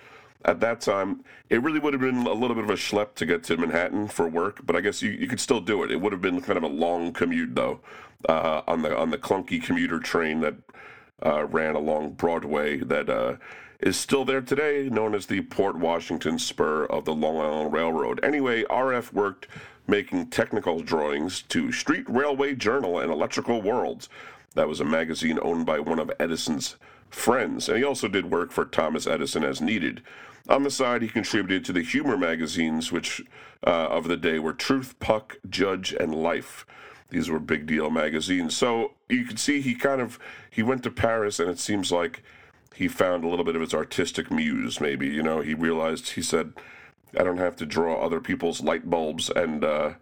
At 0.44 0.60
that 0.60 0.80
time, 0.80 1.24
it 1.50 1.60
really 1.62 1.80
would 1.80 1.92
have 1.94 2.00
been 2.00 2.18
a 2.18 2.32
little 2.32 2.54
bit 2.54 2.62
of 2.62 2.70
a 2.70 2.74
schlep 2.74 3.16
to 3.16 3.26
get 3.26 3.42
to 3.44 3.56
Manhattan 3.56 4.06
for 4.06 4.28
work, 4.28 4.64
but 4.64 4.76
I 4.76 4.80
guess 4.80 5.02
you, 5.02 5.10
you 5.10 5.26
could 5.26 5.40
still 5.40 5.60
do 5.60 5.82
it. 5.82 5.90
It 5.90 6.00
would 6.00 6.12
have 6.12 6.22
been 6.22 6.40
kind 6.40 6.56
of 6.56 6.62
a 6.62 6.68
long 6.68 7.12
commute 7.12 7.56
though, 7.56 7.80
uh, 8.28 8.62
on 8.68 8.82
the 8.82 8.96
on 8.96 9.10
the 9.10 9.18
clunky 9.18 9.60
commuter 9.60 9.98
train 9.98 10.40
that 10.42 10.54
uh, 11.26 11.44
ran 11.46 11.74
along 11.74 12.12
Broadway 12.12 12.76
that 12.78 13.10
uh, 13.10 13.34
is 13.80 13.96
still 13.96 14.24
there 14.24 14.40
today, 14.40 14.88
known 14.90 15.14
as 15.14 15.26
the 15.26 15.42
Port 15.42 15.76
Washington 15.76 16.38
spur 16.38 16.84
of 16.86 17.04
the 17.04 17.14
Long 17.14 17.36
Island 17.36 17.72
Railroad. 17.72 18.22
Anyway, 18.24 18.64
RF 18.64 19.12
worked 19.12 19.46
making 19.86 20.28
technical 20.28 20.80
drawings 20.80 21.42
to 21.42 21.72
Street 21.72 22.04
Railway 22.08 22.54
Journal 22.54 22.98
and 22.98 23.10
Electrical 23.10 23.62
Worlds. 23.62 24.08
That 24.54 24.68
was 24.68 24.80
a 24.80 24.84
magazine 24.84 25.38
owned 25.42 25.64
by 25.64 25.78
one 25.78 25.98
of 25.98 26.10
Edison's 26.18 26.76
friends, 27.08 27.68
and 27.68 27.78
he 27.78 27.84
also 27.84 28.08
did 28.08 28.30
work 28.30 28.50
for 28.50 28.64
Thomas 28.64 29.06
Edison 29.06 29.44
as 29.44 29.60
needed. 29.60 30.02
On 30.48 30.62
the 30.62 30.70
side, 30.70 31.02
he 31.02 31.08
contributed 31.08 31.64
to 31.66 31.72
the 31.72 31.82
humor 31.82 32.16
magazines, 32.16 32.90
which 32.90 33.22
uh, 33.66 33.70
of 33.70 34.08
the 34.08 34.16
day 34.16 34.38
were 34.38 34.52
Truth, 34.52 34.98
Puck, 34.98 35.36
Judge, 35.48 35.92
and 35.92 36.14
Life. 36.14 36.66
These 37.10 37.30
were 37.30 37.38
big 37.38 37.66
deal 37.66 37.90
magazines. 37.90 38.56
So 38.56 38.92
you 39.08 39.24
can 39.24 39.36
see 39.36 39.60
he 39.60 39.74
kind 39.74 40.00
of 40.00 40.18
he 40.50 40.62
went 40.62 40.82
to 40.82 40.90
Paris, 40.90 41.38
and 41.38 41.48
it 41.48 41.58
seems 41.58 41.92
like 41.92 42.22
he 42.74 42.88
found 42.88 43.24
a 43.24 43.28
little 43.28 43.44
bit 43.44 43.56
of 43.56 43.60
his 43.60 43.74
artistic 43.74 44.30
muse, 44.30 44.80
maybe. 44.80 45.08
You 45.08 45.22
know, 45.22 45.40
he 45.40 45.54
realized, 45.54 46.10
he 46.10 46.22
said, 46.22 46.52
I 47.18 47.24
don't 47.24 47.38
have 47.38 47.56
to 47.56 47.66
draw 47.66 48.04
other 48.04 48.20
people's 48.20 48.60
light 48.60 48.88
bulbs 48.88 49.30
and 49.30 49.64
uh, 49.64 49.92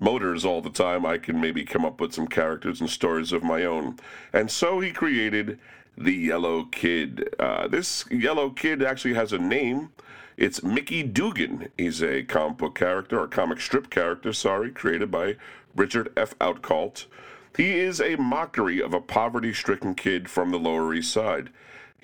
motors 0.00 0.44
all 0.44 0.60
the 0.60 0.70
time. 0.70 1.04
I 1.04 1.18
can 1.18 1.40
maybe 1.40 1.64
come 1.64 1.84
up 1.84 2.00
with 2.00 2.14
some 2.14 2.26
characters 2.26 2.80
and 2.80 2.88
stories 2.88 3.32
of 3.32 3.42
my 3.42 3.64
own. 3.64 3.98
And 4.32 4.50
so 4.50 4.80
he 4.80 4.92
created 4.92 5.58
the 5.96 6.14
Yellow 6.14 6.64
Kid. 6.64 7.34
Uh, 7.38 7.68
this 7.68 8.04
Yellow 8.10 8.50
Kid 8.50 8.82
actually 8.82 9.14
has 9.14 9.32
a 9.32 9.38
name. 9.38 9.90
It's 10.36 10.62
Mickey 10.62 11.02
Dugan. 11.02 11.68
He's 11.78 12.02
a 12.02 12.24
comic 12.24 12.58
book 12.58 12.74
character, 12.74 13.20
or 13.20 13.28
comic 13.28 13.60
strip 13.60 13.90
character, 13.90 14.32
sorry, 14.32 14.70
created 14.70 15.10
by 15.10 15.36
Richard 15.76 16.12
F. 16.16 16.36
Outcault. 16.40 17.06
He 17.56 17.78
is 17.78 18.00
a 18.00 18.16
mockery 18.16 18.82
of 18.82 18.92
a 18.92 19.00
poverty 19.00 19.52
stricken 19.52 19.94
kid 19.94 20.28
from 20.28 20.50
the 20.50 20.58
Lower 20.58 20.92
East 20.92 21.12
Side. 21.12 21.50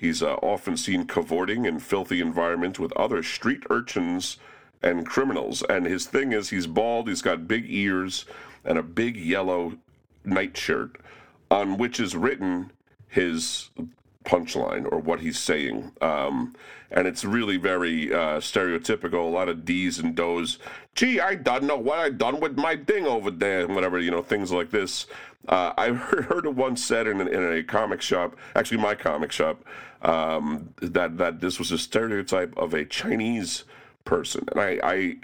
He's 0.01 0.23
uh, 0.23 0.33
often 0.41 0.77
seen 0.77 1.05
cavorting 1.05 1.65
in 1.65 1.77
filthy 1.77 2.21
environments 2.21 2.79
with 2.79 2.91
other 2.93 3.21
street 3.21 3.61
urchins 3.69 4.37
and 4.81 5.05
criminals. 5.05 5.61
And 5.69 5.85
his 5.85 6.07
thing 6.07 6.33
is, 6.33 6.49
he's 6.49 6.65
bald, 6.65 7.07
he's 7.07 7.21
got 7.21 7.47
big 7.47 7.65
ears, 7.67 8.25
and 8.65 8.79
a 8.79 8.83
big 8.83 9.15
yellow 9.15 9.77
nightshirt 10.25 10.95
on 11.51 11.77
which 11.77 11.99
is 11.99 12.15
written 12.15 12.71
his 13.09 13.69
punchline 14.25 14.91
or 14.91 14.97
what 14.97 15.19
he's 15.19 15.37
saying. 15.37 15.91
Um, 16.01 16.55
and 16.89 17.07
it's 17.07 17.23
really 17.23 17.57
very 17.57 18.11
uh, 18.11 18.39
stereotypical. 18.39 19.25
A 19.25 19.29
lot 19.29 19.49
of 19.49 19.65
D's 19.65 19.99
and 19.99 20.15
Do's. 20.15 20.57
Gee, 20.95 21.19
I 21.19 21.35
don't 21.35 21.65
know 21.65 21.77
what 21.77 21.99
I 21.99 22.09
done 22.09 22.39
with 22.39 22.57
my 22.57 22.75
thing 22.75 23.05
over 23.05 23.29
there, 23.29 23.67
whatever 23.67 23.99
you 23.99 24.09
know, 24.09 24.23
things 24.23 24.51
like 24.51 24.71
this. 24.71 25.05
Uh, 25.47 25.73
I 25.77 25.89
heard, 25.89 26.45
it 26.45 26.55
once 26.55 26.83
said 26.83 27.07
in, 27.07 27.21
in 27.21 27.53
a 27.53 27.63
comic 27.63 28.01
shop, 28.01 28.35
actually 28.55 28.77
my 28.77 28.95
comic 28.95 29.31
shop, 29.31 29.63
um, 30.01 30.73
that 30.81 31.17
that 31.17 31.41
this 31.41 31.59
was 31.59 31.71
a 31.71 31.77
stereotype 31.77 32.57
of 32.57 32.73
a 32.73 32.85
Chinese 32.85 33.65
person, 34.03 34.45
and 34.51 34.59
I, 34.59 34.79
I 34.83 35.15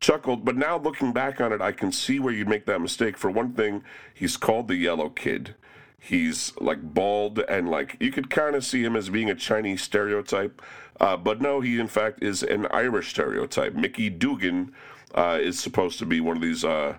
chuckled. 0.00 0.44
But 0.44 0.56
now 0.56 0.78
looking 0.78 1.12
back 1.12 1.40
on 1.40 1.52
it, 1.52 1.60
I 1.60 1.72
can 1.72 1.92
see 1.92 2.18
where 2.18 2.32
you'd 2.32 2.48
make 2.48 2.66
that 2.66 2.80
mistake. 2.80 3.16
For 3.16 3.30
one 3.30 3.52
thing, 3.52 3.82
he's 4.14 4.36
called 4.36 4.68
the 4.68 4.76
Yellow 4.76 5.08
Kid. 5.08 5.54
He's 5.98 6.52
like 6.58 6.82
bald 6.82 7.40
and 7.40 7.68
like 7.68 7.96
you 8.00 8.10
could 8.10 8.30
kind 8.30 8.56
of 8.56 8.64
see 8.64 8.82
him 8.82 8.96
as 8.96 9.10
being 9.10 9.28
a 9.28 9.34
Chinese 9.34 9.82
stereotype, 9.82 10.62
uh, 10.98 11.16
but 11.16 11.42
no, 11.42 11.60
he 11.60 11.78
in 11.78 11.88
fact 11.88 12.22
is 12.22 12.42
an 12.42 12.66
Irish 12.70 13.10
stereotype. 13.10 13.74
Mickey 13.74 14.08
Dugan 14.08 14.72
uh, 15.14 15.38
is 15.40 15.60
supposed 15.60 15.98
to 15.98 16.06
be 16.06 16.20
one 16.20 16.36
of 16.36 16.42
these, 16.42 16.64
uh, 16.64 16.96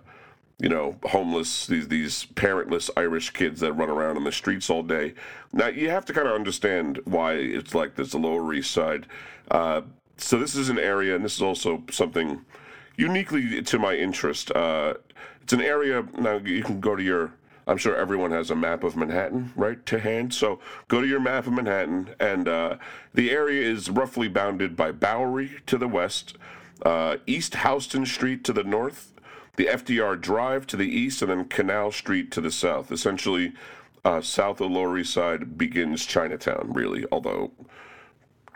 you 0.62 0.70
know, 0.70 0.96
homeless 1.06 1.66
these 1.66 1.88
these 1.88 2.28
parentless 2.36 2.92
Irish 2.96 3.32
kids 3.32 3.60
that 3.62 3.74
run 3.74 3.90
around 3.90 4.18
in 4.18 4.24
the 4.24 4.32
streets 4.32 4.70
all 4.70 4.84
day. 4.84 5.16
Now 5.52 5.68
you 5.68 5.90
have 5.90 6.06
to 6.06 6.14
kind 6.14 6.28
of 6.28 6.36
understand 6.36 7.00
why 7.06 7.34
it's 7.34 7.74
like 7.74 7.96
this, 7.96 8.12
the 8.12 8.20
Lower 8.20 8.54
East 8.54 8.70
Side. 8.72 9.08
Uh, 9.50 9.82
so 10.18 10.38
this 10.38 10.56
is 10.56 10.70
an 10.70 10.78
area, 10.78 11.16
and 11.16 11.26
this 11.26 11.36
is 11.36 11.42
also 11.42 11.84
something 11.90 12.46
uniquely 12.96 13.64
to 13.64 13.80
my 13.80 13.96
interest. 13.96 14.52
Uh, 14.52 14.94
it's 15.42 15.52
an 15.52 15.62
area. 15.62 16.06
Now 16.20 16.38
you 16.38 16.64
can 16.64 16.80
go 16.80 16.96
to 16.96 17.02
your 17.02 17.34
I'm 17.68 17.78
sure 17.78 17.96
everyone 17.96 18.32
has 18.32 18.52
a 18.52 18.56
map 18.56 18.84
of 18.84 18.96
Manhattan, 18.96 19.54
right, 19.56 19.84
to 19.88 20.00
hand. 20.00 20.34
So 20.34 20.60
go 20.88 21.02
to 21.02 21.08
your 21.08 21.20
map 21.20 21.48
of 21.48 21.54
Manhattan, 21.54 22.10
and 22.20 22.48
uh, 22.48 22.78
the 23.14 23.32
area 23.32 23.68
is 23.68 23.90
roughly 23.90 24.28
bounded 24.28 24.76
by 24.76 24.92
Bowery 24.92 25.60
to 25.68 25.78
the 25.78 25.88
west, 25.88 26.38
uh, 26.86 27.18
East 27.26 27.56
Houston 27.56 28.06
Street 28.06 28.44
to 28.44 28.54
the 28.54 28.64
north, 28.64 29.12
the 29.56 29.66
FDR 29.66 30.20
Drive 30.20 30.66
to 30.68 30.78
the 30.78 30.88
east, 30.88 31.22
and 31.22 31.32
then 31.32 31.46
Canal 31.46 31.92
Street 31.92 32.32
to 32.32 32.42
the 32.42 32.52
south. 32.52 32.92
Essentially, 32.92 33.54
uh, 34.04 34.22
south 34.22 34.62
of 34.62 34.72
Lower 34.72 34.98
East 34.98 35.14
Side 35.14 35.58
begins 35.58 36.06
Chinatown, 36.06 36.72
really, 36.74 37.06
although 37.12 37.52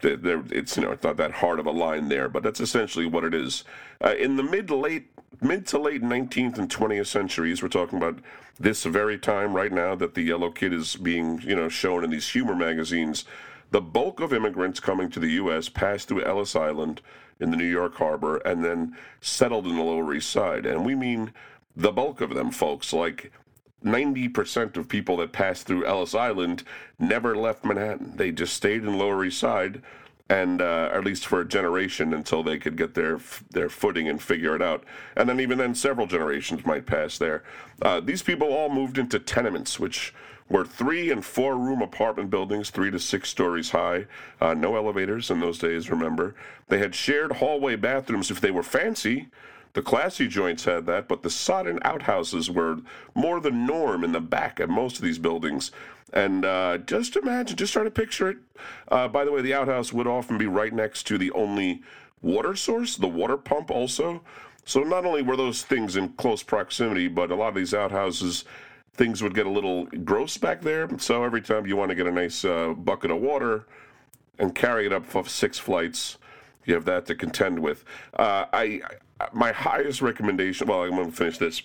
there, 0.01 0.43
it's 0.51 0.77
you 0.77 0.83
know 0.83 0.91
it's 0.91 1.03
not 1.03 1.17
that 1.17 1.31
hard 1.31 1.59
of 1.59 1.65
a 1.65 1.71
line 1.71 2.09
there, 2.09 2.29
but 2.29 2.43
that's 2.43 2.59
essentially 2.59 3.05
what 3.05 3.23
it 3.23 3.33
is. 3.33 3.63
Uh, 4.03 4.13
in 4.15 4.35
the 4.35 4.43
mid 4.43 4.69
late 4.69 5.07
mid 5.41 5.65
to 5.67 5.79
late 5.79 6.01
19th 6.01 6.57
and 6.57 6.69
20th 6.69 7.07
centuries, 7.07 7.61
we're 7.61 7.69
talking 7.69 7.97
about 7.97 8.19
this 8.59 8.83
very 8.83 9.17
time 9.17 9.53
right 9.53 9.71
now 9.71 9.95
that 9.95 10.13
the 10.13 10.21
Yellow 10.21 10.51
Kid 10.51 10.73
is 10.73 10.95
being 10.95 11.41
you 11.41 11.55
know 11.55 11.69
shown 11.69 12.03
in 12.03 12.09
these 12.09 12.29
humor 12.29 12.55
magazines. 12.55 13.25
The 13.71 13.81
bulk 13.81 14.19
of 14.19 14.33
immigrants 14.33 14.79
coming 14.79 15.09
to 15.11 15.19
the 15.19 15.31
U.S. 15.31 15.69
passed 15.69 16.07
through 16.07 16.23
Ellis 16.23 16.55
Island 16.55 17.01
in 17.39 17.51
the 17.51 17.57
New 17.57 17.65
York 17.65 17.95
Harbor 17.95 18.37
and 18.37 18.63
then 18.63 18.95
settled 19.21 19.67
in 19.67 19.75
the 19.75 19.83
Lower 19.83 20.13
East 20.13 20.29
Side, 20.29 20.65
and 20.65 20.85
we 20.85 20.95
mean 20.95 21.33
the 21.75 21.91
bulk 21.91 22.21
of 22.21 22.33
them, 22.33 22.51
folks. 22.51 22.93
Like 22.93 23.31
90% 23.83 24.77
of 24.77 24.87
people 24.87 25.17
that 25.17 25.31
passed 25.31 25.67
through 25.67 25.85
Ellis 25.85 26.15
Island 26.15 26.63
never 26.97 27.35
left 27.35 27.65
Manhattan. 27.65 28.15
They 28.15 28.31
just 28.31 28.53
stayed 28.53 28.83
in 28.83 28.97
Lower 28.97 29.23
East 29.25 29.39
Side, 29.39 29.81
and 30.29 30.61
uh, 30.61 30.89
at 30.91 31.03
least 31.03 31.27
for 31.27 31.41
a 31.41 31.47
generation 31.47 32.13
until 32.13 32.41
they 32.41 32.57
could 32.57 32.77
get 32.77 32.95
their 32.95 33.19
their 33.51 33.69
footing 33.69 34.07
and 34.07 34.21
figure 34.21 34.55
it 34.55 34.61
out. 34.61 34.83
And 35.15 35.29
then 35.29 35.39
even 35.39 35.57
then, 35.57 35.75
several 35.75 36.07
generations 36.07 36.65
might 36.65 36.85
pass 36.85 37.17
there. 37.17 37.43
Uh, 37.81 37.99
these 37.99 38.23
people 38.23 38.47
all 38.47 38.69
moved 38.69 38.97
into 38.97 39.19
tenements, 39.19 39.79
which 39.79 40.13
were 40.49 40.65
three 40.65 41.11
and 41.11 41.25
four 41.25 41.57
room 41.57 41.81
apartment 41.81 42.29
buildings, 42.29 42.69
three 42.69 42.91
to 42.91 42.99
six 42.99 43.29
stories 43.29 43.71
high. 43.71 44.05
Uh, 44.39 44.53
no 44.53 44.75
elevators 44.75 45.31
in 45.31 45.39
those 45.39 45.57
days, 45.57 45.89
remember. 45.89 46.35
They 46.67 46.77
had 46.77 46.93
shared 46.93 47.33
hallway 47.33 47.75
bathrooms 47.75 48.29
if 48.29 48.41
they 48.41 48.51
were 48.51 48.63
fancy. 48.63 49.27
The 49.73 49.81
classy 49.81 50.27
joints 50.27 50.63
had 50.63 50.85
that, 50.85 51.07
but 51.07 51.21
the 51.21 51.29
sodden 51.29 51.79
outhouses 51.83 52.49
were 52.49 52.77
more 53.13 53.39
the 53.41 53.51
norm 53.51 54.03
in 54.03 54.13
the 54.13 54.21
back 54.21 54.59
of 54.59 54.69
most 54.69 54.97
of 54.97 55.01
these 55.01 55.19
buildings. 55.19 55.71
And 56.13 56.45
uh, 56.45 56.77
just 56.77 57.17
imagine, 57.17 57.57
just 57.57 57.73
try 57.73 57.83
to 57.83 57.91
picture 57.91 58.29
it. 58.29 58.37
Uh, 58.87 59.07
by 59.09 59.25
the 59.25 59.31
way, 59.31 59.41
the 59.41 59.53
outhouse 59.53 59.91
would 59.91 60.07
often 60.07 60.37
be 60.37 60.45
right 60.45 60.71
next 60.71 61.03
to 61.07 61.17
the 61.17 61.31
only 61.31 61.81
water 62.21 62.55
source, 62.55 62.95
the 62.95 63.07
water 63.07 63.35
pump 63.35 63.69
also. 63.69 64.21
So 64.63 64.81
not 64.81 65.05
only 65.05 65.21
were 65.21 65.35
those 65.35 65.63
things 65.63 65.97
in 65.97 66.09
close 66.13 66.41
proximity, 66.41 67.07
but 67.07 67.31
a 67.31 67.35
lot 67.35 67.49
of 67.49 67.55
these 67.55 67.73
outhouses, 67.73 68.45
things 68.95 69.21
would 69.21 69.35
get 69.35 69.45
a 69.45 69.49
little 69.49 69.85
gross 69.85 70.37
back 70.37 70.61
there. 70.61 70.87
So 70.97 71.23
every 71.23 71.41
time 71.41 71.65
you 71.65 71.75
want 71.75 71.89
to 71.89 71.95
get 71.95 72.07
a 72.07 72.11
nice 72.11 72.45
uh, 72.45 72.69
bucket 72.69 73.11
of 73.11 73.21
water 73.21 73.67
and 74.39 74.55
carry 74.55 74.85
it 74.85 74.93
up 74.93 75.05
for 75.05 75.27
six 75.27 75.59
flights, 75.59 76.17
you 76.65 76.73
have 76.73 76.85
that 76.85 77.05
to 77.07 77.15
contend 77.15 77.59
with. 77.59 77.83
Uh, 78.17 78.45
I 78.51 78.81
my 79.31 79.51
highest 79.51 80.01
recommendation. 80.01 80.67
Well, 80.67 80.83
I'm 80.83 80.91
going 80.91 81.11
to 81.11 81.15
finish 81.15 81.37
this. 81.37 81.61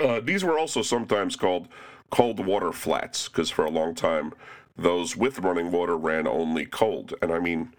Uh, 0.00 0.20
these 0.20 0.44
were 0.44 0.58
also 0.58 0.82
sometimes 0.82 1.34
called 1.36 1.68
cold 2.10 2.44
water 2.44 2.72
flats 2.72 3.28
because 3.28 3.50
for 3.50 3.64
a 3.64 3.70
long 3.70 3.94
time 3.94 4.32
those 4.76 5.16
with 5.16 5.40
running 5.40 5.72
water 5.72 5.96
ran 5.96 6.26
only 6.26 6.64
cold, 6.64 7.12
and 7.20 7.32
I 7.32 7.40
mean 7.40 7.74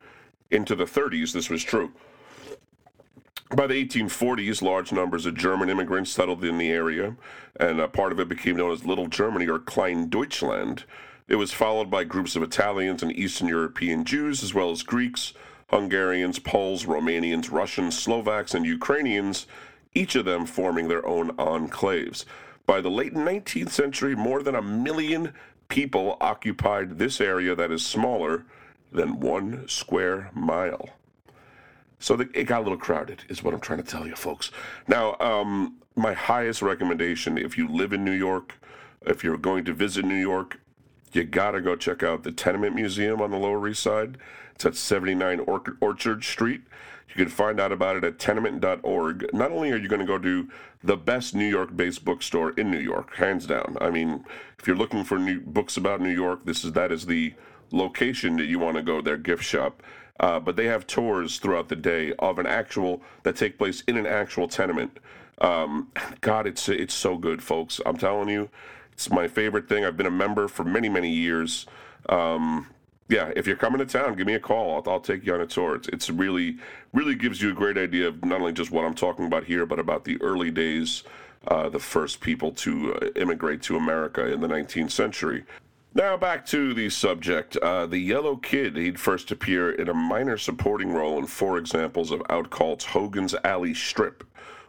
into 0.51 0.75
the 0.75 0.85
30s 0.85 1.31
this 1.31 1.49
was 1.49 1.63
true. 1.63 1.91
By 3.55 3.65
the 3.65 3.85
1840s, 3.85 4.61
large 4.61 4.91
numbers 4.91 5.25
of 5.25 5.35
German 5.35 5.69
immigrants 5.69 6.11
settled 6.11 6.43
in 6.43 6.57
the 6.57 6.69
area, 6.69 7.15
and 7.59 7.79
a 7.79 7.87
part 7.87 8.11
of 8.11 8.19
it 8.19 8.29
became 8.29 8.57
known 8.57 8.71
as 8.71 8.85
Little 8.85 9.07
Germany 9.07 9.47
or 9.47 9.57
Klein 9.57 10.07
Deutschland. 10.07 10.83
It 11.27 11.35
was 11.35 11.51
followed 11.51 11.89
by 11.89 12.03
groups 12.03 12.35
of 12.35 12.43
Italians 12.43 13.01
and 13.01 13.11
Eastern 13.11 13.47
European 13.47 14.05
Jews, 14.05 14.43
as 14.43 14.53
well 14.53 14.69
as 14.71 14.83
Greeks, 14.83 15.33
Hungarians, 15.69 16.39
Poles, 16.39 16.85
Romanians, 16.85 17.51
Russians, 17.51 17.97
Slovaks, 17.97 18.53
and 18.53 18.65
Ukrainians, 18.65 19.47
each 19.95 20.15
of 20.15 20.25
them 20.25 20.45
forming 20.45 20.87
their 20.87 21.05
own 21.07 21.31
enclaves. 21.37 22.25
By 22.65 22.81
the 22.81 22.91
late 22.91 23.15
19th 23.15 23.71
century, 23.71 24.15
more 24.15 24.43
than 24.43 24.55
a 24.55 24.61
million 24.61 25.33
people 25.69 26.17
occupied 26.21 26.97
this 26.99 27.19
area 27.19 27.55
that 27.55 27.71
is 27.71 27.85
smaller 27.85 28.45
than 28.91 29.19
one 29.19 29.67
square 29.67 30.29
mile. 30.33 30.89
So 31.99 32.15
the, 32.15 32.29
it 32.33 32.45
got 32.45 32.61
a 32.61 32.63
little 32.63 32.77
crowded, 32.77 33.23
is 33.29 33.43
what 33.43 33.53
I'm 33.53 33.59
trying 33.59 33.83
to 33.83 33.89
tell 33.89 34.07
you, 34.07 34.15
folks. 34.15 34.51
Now, 34.87 35.17
um, 35.19 35.75
my 35.95 36.13
highest 36.13 36.61
recommendation 36.61 37.37
if 37.37 37.57
you 37.57 37.67
live 37.67 37.93
in 37.93 38.05
New 38.05 38.13
York, 38.13 38.55
if 39.01 39.23
you're 39.23 39.37
going 39.37 39.65
to 39.65 39.73
visit 39.73 40.05
New 40.05 40.15
York, 40.15 40.59
you 41.11 41.23
gotta 41.23 41.59
go 41.59 41.75
check 41.75 42.03
out 42.03 42.23
the 42.23 42.31
Tenement 42.31 42.75
Museum 42.75 43.21
on 43.21 43.31
the 43.31 43.37
Lower 43.37 43.67
East 43.67 43.83
Side. 43.83 44.17
It's 44.55 44.65
at 44.65 44.75
79 44.75 45.45
Orchard 45.81 46.23
Street. 46.23 46.61
You 47.09 47.15
can 47.15 47.29
find 47.29 47.59
out 47.59 47.71
about 47.71 47.95
it 47.95 48.03
at 48.03 48.19
tenement.org. 48.19 49.33
Not 49.33 49.51
only 49.51 49.71
are 49.71 49.77
you 49.77 49.87
going 49.87 50.01
to 50.01 50.05
go 50.05 50.19
to 50.19 50.47
the 50.83 50.97
best 50.97 51.33
New 51.33 51.47
York 51.47 51.75
based 51.75 52.05
bookstore 52.05 52.51
in 52.51 52.69
New 52.69 52.79
York, 52.79 53.15
hands 53.15 53.47
down. 53.47 53.77
I 53.81 53.89
mean, 53.89 54.23
if 54.59 54.67
you're 54.67 54.75
looking 54.75 55.03
for 55.03 55.17
new 55.17 55.39
books 55.39 55.75
about 55.75 56.01
New 56.01 56.11
York, 56.11 56.45
this 56.45 56.63
is 56.63 56.73
that 56.73 56.91
is 56.91 57.07
the 57.07 57.33
location 57.71 58.37
that 58.37 58.45
you 58.45 58.59
want 58.59 58.77
to 58.77 58.83
go, 58.83 59.01
their 59.01 59.17
gift 59.17 59.43
shop. 59.43 59.81
Uh, 60.19 60.39
but 60.39 60.55
they 60.55 60.65
have 60.65 60.85
tours 60.85 61.39
throughout 61.39 61.69
the 61.69 61.75
day 61.75 62.13
of 62.19 62.39
an 62.39 62.45
actual 62.45 63.01
that 63.23 63.35
take 63.35 63.57
place 63.57 63.83
in 63.87 63.95
an 63.97 64.05
actual 64.05 64.47
tenement. 64.47 64.99
Um, 65.39 65.91
God, 66.21 66.45
it's 66.45 66.67
it's 66.67 66.93
so 66.93 67.17
good, 67.17 67.41
folks. 67.41 67.79
I'm 67.85 67.97
telling 67.97 68.29
you, 68.29 68.49
it's 68.91 69.09
my 69.09 69.27
favorite 69.27 69.69
thing. 69.69 69.85
I've 69.85 69.95
been 69.95 70.05
a 70.05 70.11
member 70.11 70.47
for 70.47 70.63
many 70.63 70.89
many 70.89 71.09
years. 71.09 71.65
Um, 72.09 72.67
yeah, 73.09 73.31
if 73.35 73.47
you're 73.47 73.55
coming 73.55 73.79
to 73.79 73.85
town, 73.85 74.15
give 74.15 74.27
me 74.27 74.35
a 74.35 74.39
call. 74.39 74.75
I'll, 74.75 74.93
I'll 74.93 74.99
take 74.99 75.25
you 75.25 75.33
on 75.33 75.41
a 75.41 75.47
tour. 75.47 75.75
It's, 75.75 75.87
it's 75.87 76.09
really, 76.11 76.57
really 76.93 77.15
gives 77.15 77.41
you 77.41 77.49
a 77.49 77.53
great 77.53 77.77
idea 77.77 78.07
of 78.07 78.23
not 78.23 78.39
only 78.39 78.53
just 78.53 78.69
what 78.69 78.85
I'm 78.85 78.93
talking 78.93 79.25
about 79.25 79.45
here, 79.45 79.65
but 79.65 79.79
about 79.79 80.05
the 80.05 80.21
early 80.21 80.51
days, 80.51 81.03
uh, 81.47 81.69
the 81.69 81.79
first 81.79 82.21
people 82.21 82.51
to 82.51 82.93
uh, 82.95 83.07
immigrate 83.15 83.63
to 83.63 83.77
America 83.77 84.31
in 84.31 84.41
the 84.41 84.47
19th 84.47 84.91
century. 84.91 85.43
Now 85.93 86.17
back 86.17 86.45
to 86.47 86.73
the 86.75 86.89
subject. 86.91 87.57
Uh, 87.57 87.87
the 87.87 87.97
Yellow 87.97 88.35
Kid, 88.35 88.77
he'd 88.77 88.99
first 88.99 89.31
appear 89.31 89.71
in 89.71 89.89
a 89.89 89.93
minor 89.93 90.37
supporting 90.37 90.93
role 90.93 91.17
in 91.17 91.25
four 91.25 91.57
examples 91.57 92.11
of 92.11 92.19
Outcault's 92.29 92.85
Hogan's 92.85 93.33
Alley 93.43 93.73
strip, 93.73 94.23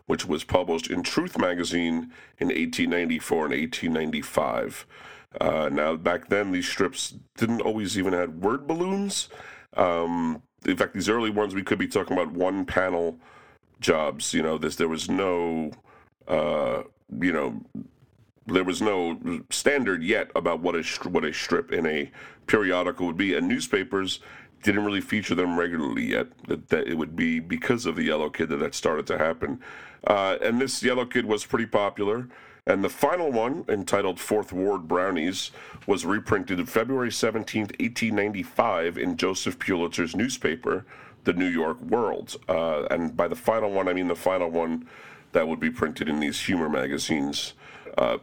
which 0.07 0.25
was 0.25 0.45
published 0.45 0.89
in 0.89 1.03
Truth 1.03 1.39
magazine 1.39 2.11
in 2.39 2.49
1894 2.49 3.45
and 3.45 3.55
1895. 3.55 4.87
Uh, 5.39 5.69
now, 5.71 5.95
back 5.95 6.29
then, 6.29 6.53
these 6.53 6.69
strips 6.69 7.15
didn't 7.37 7.61
always 7.61 7.99
even 7.99 8.15
have 8.15 8.37
word 8.37 8.67
balloons. 8.67 9.29
Um, 9.77 10.43
in 10.67 10.77
fact, 10.79 10.95
these 10.95 11.11
early 11.11 11.31
ones 11.31 11.55
we 11.55 11.63
could 11.63 11.79
be 11.79 11.87
talking 11.87 12.17
about 12.17 12.33
one 12.33 12.65
panel 12.65 13.19
jobs. 13.79 14.33
You 14.33 14.43
know, 14.43 14.57
this 14.57 14.77
there 14.77 14.89
was 14.89 15.11
no, 15.11 15.71
uh, 16.27 16.83
you 17.21 17.33
know, 17.33 17.61
there 18.53 18.65
was 18.65 18.83
no 18.83 19.19
standard 19.51 20.03
yet 20.03 20.31
about 20.35 20.61
what 20.61 20.75
a 20.75 20.83
what 21.09 21.25
a 21.25 21.33
strip 21.33 21.73
in 21.73 21.87
a 21.87 22.11
periodical 22.47 23.07
would 23.07 23.17
be, 23.17 23.35
and 23.35 23.49
newspapers 23.49 24.21
didn't 24.63 24.85
really 24.85 25.01
feature 25.01 25.35
them 25.35 25.59
regularly 25.59 26.05
yet. 26.05 26.27
That, 26.49 26.69
that 26.69 26.87
it 26.87 26.95
would 26.95 27.17
be 27.17 27.41
because 27.41 27.87
of 27.87 27.97
the 27.97 28.05
Yellow 28.05 28.29
Kid 28.31 28.49
that 28.51 28.59
that 28.59 28.75
started 28.75 29.07
to 29.09 29.19
happen, 29.19 29.61
uh, 30.07 30.37
and 30.43 30.61
this 30.61 30.83
Yellow 30.83 31.07
Kid 31.07 31.27
was 31.27 31.45
pretty 31.45 31.67
popular. 31.67 32.29
And 32.67 32.85
the 32.85 32.91
final 32.91 33.33
one, 33.33 33.65
entitled 33.69 34.21
Fourth 34.21 34.53
Ward 34.53 34.87
Brownies, 34.87 35.51
was 35.87 36.05
reprinted 36.05 36.69
February 36.69 37.11
17, 37.11 37.63
1895, 37.63 38.99
in 38.99 39.17
Joseph 39.17 39.59
Pulitzer's 39.59 40.15
newspaper, 40.15 40.85
The 41.25 41.33
New 41.33 41.49
York 41.49 41.81
World. 41.81 42.37
Uh, 42.49 42.85
and 42.91 43.17
by 43.17 43.29
the 43.29 43.35
final 43.35 43.71
one, 43.71 43.89
I 43.89 43.95
mean 43.95 44.09
the 44.09 44.15
final 44.15 44.51
one 44.51 44.87
that 45.33 45.49
would 45.49 45.59
be 45.59 45.71
printed 45.71 46.09
in 46.09 46.21
these 46.21 46.43
humor 46.43 46.69
magazines. 46.69 47.55
Uh, 47.97 48.19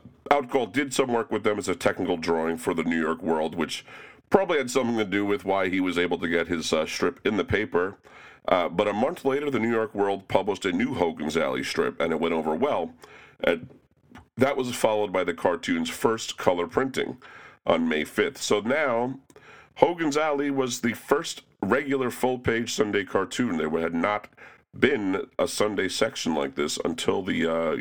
did 0.72 0.94
some 0.94 1.12
work 1.12 1.32
with 1.32 1.44
them 1.44 1.58
as 1.58 1.68
a 1.68 1.76
technical 1.76 2.18
drawing 2.18 2.58
for 2.58 2.74
The 2.74 2.84
New 2.84 3.00
York 3.00 3.22
World, 3.22 3.56
which 3.56 3.86
probably 4.30 4.58
had 4.58 4.70
something 4.70 4.98
to 4.98 5.06
do 5.06 5.26
with 5.26 5.46
why 5.46 5.70
he 5.70 5.80
was 5.80 5.98
able 5.98 6.18
to 6.20 6.28
get 6.28 6.48
his 6.48 6.74
uh, 6.74 6.86
strip 6.86 7.20
in 7.26 7.38
the 7.38 7.46
paper. 7.46 7.98
Uh, 8.48 8.70
but 8.70 8.88
a 8.88 8.94
month 8.94 9.26
later, 9.26 9.50
the 9.50 9.60
New 9.60 9.72
York 9.72 9.94
World 9.94 10.28
published 10.28 10.66
a 10.66 10.72
new 10.72 10.94
Hogan's 10.94 11.38
Alley 11.38 11.64
strip, 11.64 12.00
and 12.00 12.12
it 12.12 12.20
went 12.20 12.34
over 12.34 12.56
well. 12.56 12.94
And 13.44 13.70
that 14.38 14.56
was 14.56 14.74
followed 14.76 15.12
by 15.12 15.24
the 15.24 15.34
cartoon's 15.34 15.90
first 15.90 16.38
color 16.38 16.68
printing 16.68 17.18
on 17.66 17.90
May 17.90 18.04
5th. 18.04 18.38
So 18.38 18.62
now, 18.62 19.20
Hogan's 19.76 20.18
Alley 20.18 20.50
was 20.50 20.82
the 20.82 20.94
first 20.94 21.44
regular 21.62 22.10
full 22.10 22.40
page 22.40 22.74
Sunday 22.74 23.04
cartoon. 23.04 23.58
There 23.58 23.70
had 23.82 23.94
not 23.94 24.28
been 24.78 25.28
a 25.40 25.48
Sunday 25.48 25.90
section 25.90 26.36
like 26.36 26.56
this 26.56 26.78
until 26.86 27.24
the 27.24 27.46
uh, 27.46 27.78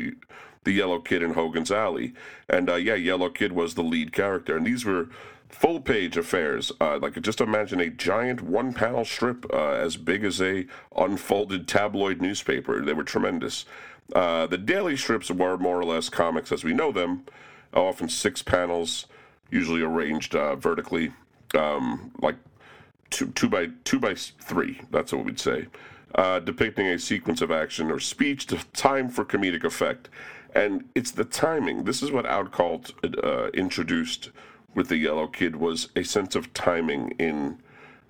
the 0.67 0.73
Yellow 0.73 0.99
Kid 0.99 1.23
in 1.23 1.33
Hogan's 1.33 1.71
Alley, 1.71 2.13
and 2.49 2.69
uh, 2.69 2.75
yeah, 2.75 2.95
Yellow 2.95 3.29
Kid 3.29 3.53
was 3.53 3.73
the 3.73 3.81
lead 3.83 4.11
character, 4.11 4.57
and 4.57 4.67
these 4.67 4.83
were 4.83 5.07
full 5.49 5.79
page 5.79 6.17
affairs. 6.17 6.71
Uh, 6.81 6.99
like 7.01 7.19
just 7.21 7.39
imagine 7.39 7.79
a 7.79 7.89
giant 7.89 8.41
one 8.41 8.73
panel 8.73 9.05
strip 9.05 9.45
uh, 9.53 9.71
as 9.71 9.95
big 9.95 10.25
as 10.25 10.41
a 10.41 10.65
unfolded 10.95 11.67
tabloid 11.67 12.21
newspaper. 12.21 12.83
They 12.83 12.93
were 12.93 13.05
tremendous. 13.05 13.65
Uh, 14.13 14.45
the 14.47 14.57
daily 14.57 14.97
strips 14.97 15.31
were 15.31 15.57
more 15.57 15.79
or 15.79 15.85
less 15.85 16.09
comics 16.09 16.51
as 16.51 16.63
we 16.63 16.73
know 16.73 16.91
them, 16.91 17.23
often 17.73 18.09
six 18.09 18.41
panels, 18.41 19.05
usually 19.49 19.81
arranged 19.81 20.35
uh, 20.35 20.55
vertically, 20.55 21.13
um, 21.55 22.11
like 22.21 22.35
two, 23.09 23.27
two 23.27 23.49
by 23.49 23.69
two 23.83 23.99
by 23.99 24.15
three. 24.15 24.81
That's 24.91 25.13
what 25.13 25.25
we'd 25.25 25.39
say, 25.39 25.67
uh, 26.15 26.39
depicting 26.39 26.87
a 26.87 26.99
sequence 26.99 27.41
of 27.41 27.51
action 27.51 27.89
or 27.89 27.99
speech 27.99 28.47
to 28.47 28.57
time 28.73 29.09
for 29.09 29.23
comedic 29.23 29.63
effect. 29.63 30.09
And 30.57 30.89
it's 30.95 31.11
the 31.11 31.23
timing. 31.23 31.83
This 31.83 32.01
is 32.01 32.11
what 32.11 32.25
Outcalt 32.25 32.91
uh, 33.23 33.49
introduced 33.49 34.31
with 34.73 34.89
the 34.89 34.97
Yellow 34.97 35.27
Kid 35.27 35.55
was 35.55 35.89
a 35.95 36.03
sense 36.03 36.35
of 36.35 36.51
timing 36.53 37.11
in 37.19 37.59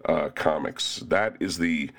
uh, 0.05 0.29
comics. 0.29 0.99
That 0.99 1.35
is 1.41 1.57
the 1.57 1.91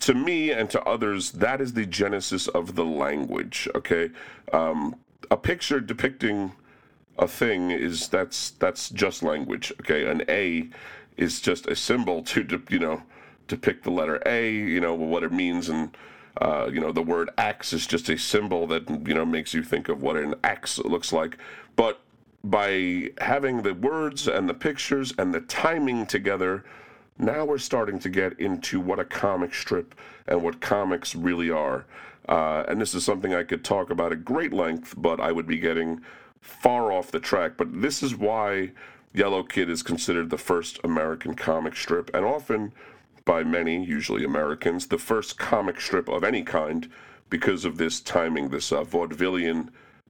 to 0.00 0.14
me 0.14 0.50
and 0.50 0.68
to 0.70 0.82
others, 0.82 1.32
that 1.32 1.60
is 1.60 1.74
the 1.74 1.86
genesis 1.86 2.48
of 2.48 2.74
the 2.74 2.84
language. 2.84 3.68
Okay, 3.74 4.10
um, 4.52 4.96
a 5.30 5.36
picture 5.36 5.78
depicting 5.80 6.52
a 7.18 7.28
thing 7.28 7.70
is 7.70 8.08
that's 8.08 8.50
that's 8.52 8.90
just 8.90 9.22
language. 9.22 9.72
Okay, 9.80 10.10
an 10.10 10.22
A 10.28 10.68
is 11.16 11.40
just 11.40 11.68
a 11.68 11.76
symbol 11.76 12.22
to 12.24 12.62
you 12.68 12.80
know 12.80 13.02
depict 13.46 13.84
the 13.84 13.90
letter 13.90 14.20
A. 14.26 14.50
You 14.52 14.80
know 14.80 14.94
what 14.94 15.22
it 15.22 15.32
means, 15.32 15.68
and 15.68 15.96
uh, 16.40 16.70
you 16.72 16.80
know 16.80 16.92
the 16.92 17.02
word 17.02 17.30
axe 17.38 17.72
is 17.72 17.86
just 17.86 18.08
a 18.08 18.18
symbol 18.18 18.66
that 18.66 18.88
you 19.06 19.14
know 19.14 19.24
makes 19.24 19.54
you 19.54 19.62
think 19.62 19.88
of 19.88 20.02
what 20.02 20.16
an 20.16 20.34
axe 20.42 20.78
looks 20.78 21.12
like. 21.12 21.38
But 21.76 22.00
by 22.42 23.10
having 23.18 23.62
the 23.62 23.74
words 23.74 24.26
and 24.26 24.48
the 24.48 24.54
pictures 24.54 25.12
and 25.18 25.34
the 25.34 25.40
timing 25.40 26.06
together 26.06 26.64
now 27.20 27.44
we're 27.44 27.58
starting 27.58 27.98
to 27.98 28.08
get 28.08 28.38
into 28.40 28.80
what 28.80 28.98
a 28.98 29.04
comic 29.04 29.52
strip 29.54 29.94
and 30.26 30.42
what 30.42 30.60
comics 30.60 31.14
really 31.14 31.50
are. 31.50 31.84
Uh, 32.28 32.64
and 32.68 32.80
this 32.80 32.94
is 32.94 33.04
something 33.04 33.34
I 33.34 33.42
could 33.42 33.64
talk 33.64 33.90
about 33.90 34.12
at 34.12 34.24
great 34.24 34.52
length, 34.52 34.94
but 34.96 35.20
I 35.20 35.32
would 35.32 35.46
be 35.46 35.58
getting 35.58 36.00
far 36.40 36.92
off 36.92 37.10
the 37.10 37.20
track. 37.20 37.52
But 37.56 37.82
this 37.82 38.02
is 38.02 38.14
why 38.14 38.72
Yellow 39.12 39.42
Kid 39.42 39.68
is 39.68 39.82
considered 39.82 40.30
the 40.30 40.38
first 40.38 40.78
American 40.82 41.34
comic 41.34 41.76
strip, 41.76 42.10
and 42.14 42.24
often 42.24 42.72
by 43.30 43.44
many, 43.44 43.84
usually 43.84 44.24
Americans, 44.24 44.88
the 44.88 44.98
first 44.98 45.38
comic 45.38 45.80
strip 45.80 46.08
of 46.08 46.24
any 46.24 46.42
kind 46.42 46.90
because 47.28 47.64
of 47.64 47.76
this 47.76 48.00
timing, 48.00 48.48
this 48.48 48.72
uh, 48.72 48.82
vaudevillian 48.82 49.68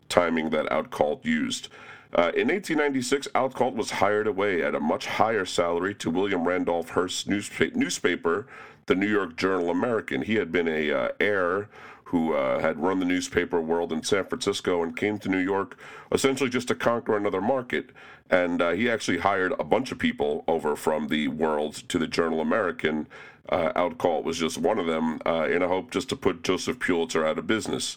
timing 0.09 0.49
that 0.49 0.65
Outcalt 0.71 1.23
used. 1.23 1.69
Uh, 2.15 2.33
in 2.35 2.49
1896, 2.49 3.29
Outcalt 3.35 3.75
was 3.75 3.91
hired 3.91 4.27
away 4.27 4.63
at 4.63 4.75
a 4.75 4.81
much 4.81 5.05
higher 5.05 5.45
salary 5.45 5.95
to 5.97 6.09
William 6.09 6.49
Randolph 6.49 6.89
Hearst's 6.89 7.25
newspa- 7.25 7.77
newspaper, 7.77 8.47
the 8.87 8.95
New 8.95 9.11
York 9.11 9.37
Journal 9.37 9.69
American. 9.69 10.23
He 10.23 10.37
had 10.37 10.51
been 10.51 10.67
a 10.67 10.91
uh, 10.91 11.09
heir 11.21 11.69
who 12.11 12.35
uh, 12.35 12.59
had 12.59 12.77
run 12.83 12.99
the 12.99 13.05
newspaper 13.05 13.61
world 13.61 13.93
in 13.93 14.03
San 14.03 14.25
Francisco 14.25 14.83
and 14.83 14.97
came 14.97 15.17
to 15.17 15.29
New 15.29 15.39
York 15.39 15.79
essentially 16.11 16.51
just 16.51 16.67
to 16.67 16.75
conquer 16.75 17.17
another 17.17 17.41
market. 17.41 17.91
And 18.31 18.61
uh, 18.61 18.71
he 18.73 18.91
actually 18.91 19.19
hired 19.19 19.53
a 19.61 19.65
bunch 19.65 19.93
of 19.93 19.99
people 19.99 20.43
over 20.49 20.75
from 20.75 21.07
the 21.07 21.29
world 21.29 21.75
to 21.89 21.99
the 21.99 22.09
Journal 22.09 22.41
American. 22.41 23.07
Uh, 23.49 23.73
Outcalt 23.75 24.25
was 24.25 24.39
just 24.39 24.59
one 24.59 24.81
of 24.81 24.87
them 24.87 25.21
uh, 25.25 25.47
in 25.49 25.63
a 25.63 25.69
hope 25.69 25.93
just 25.93 26.09
to 26.09 26.17
put 26.17 26.43
Joseph 26.43 26.81
Pulitzer 26.81 27.25
out 27.25 27.39
of 27.39 27.47
business. 27.47 27.97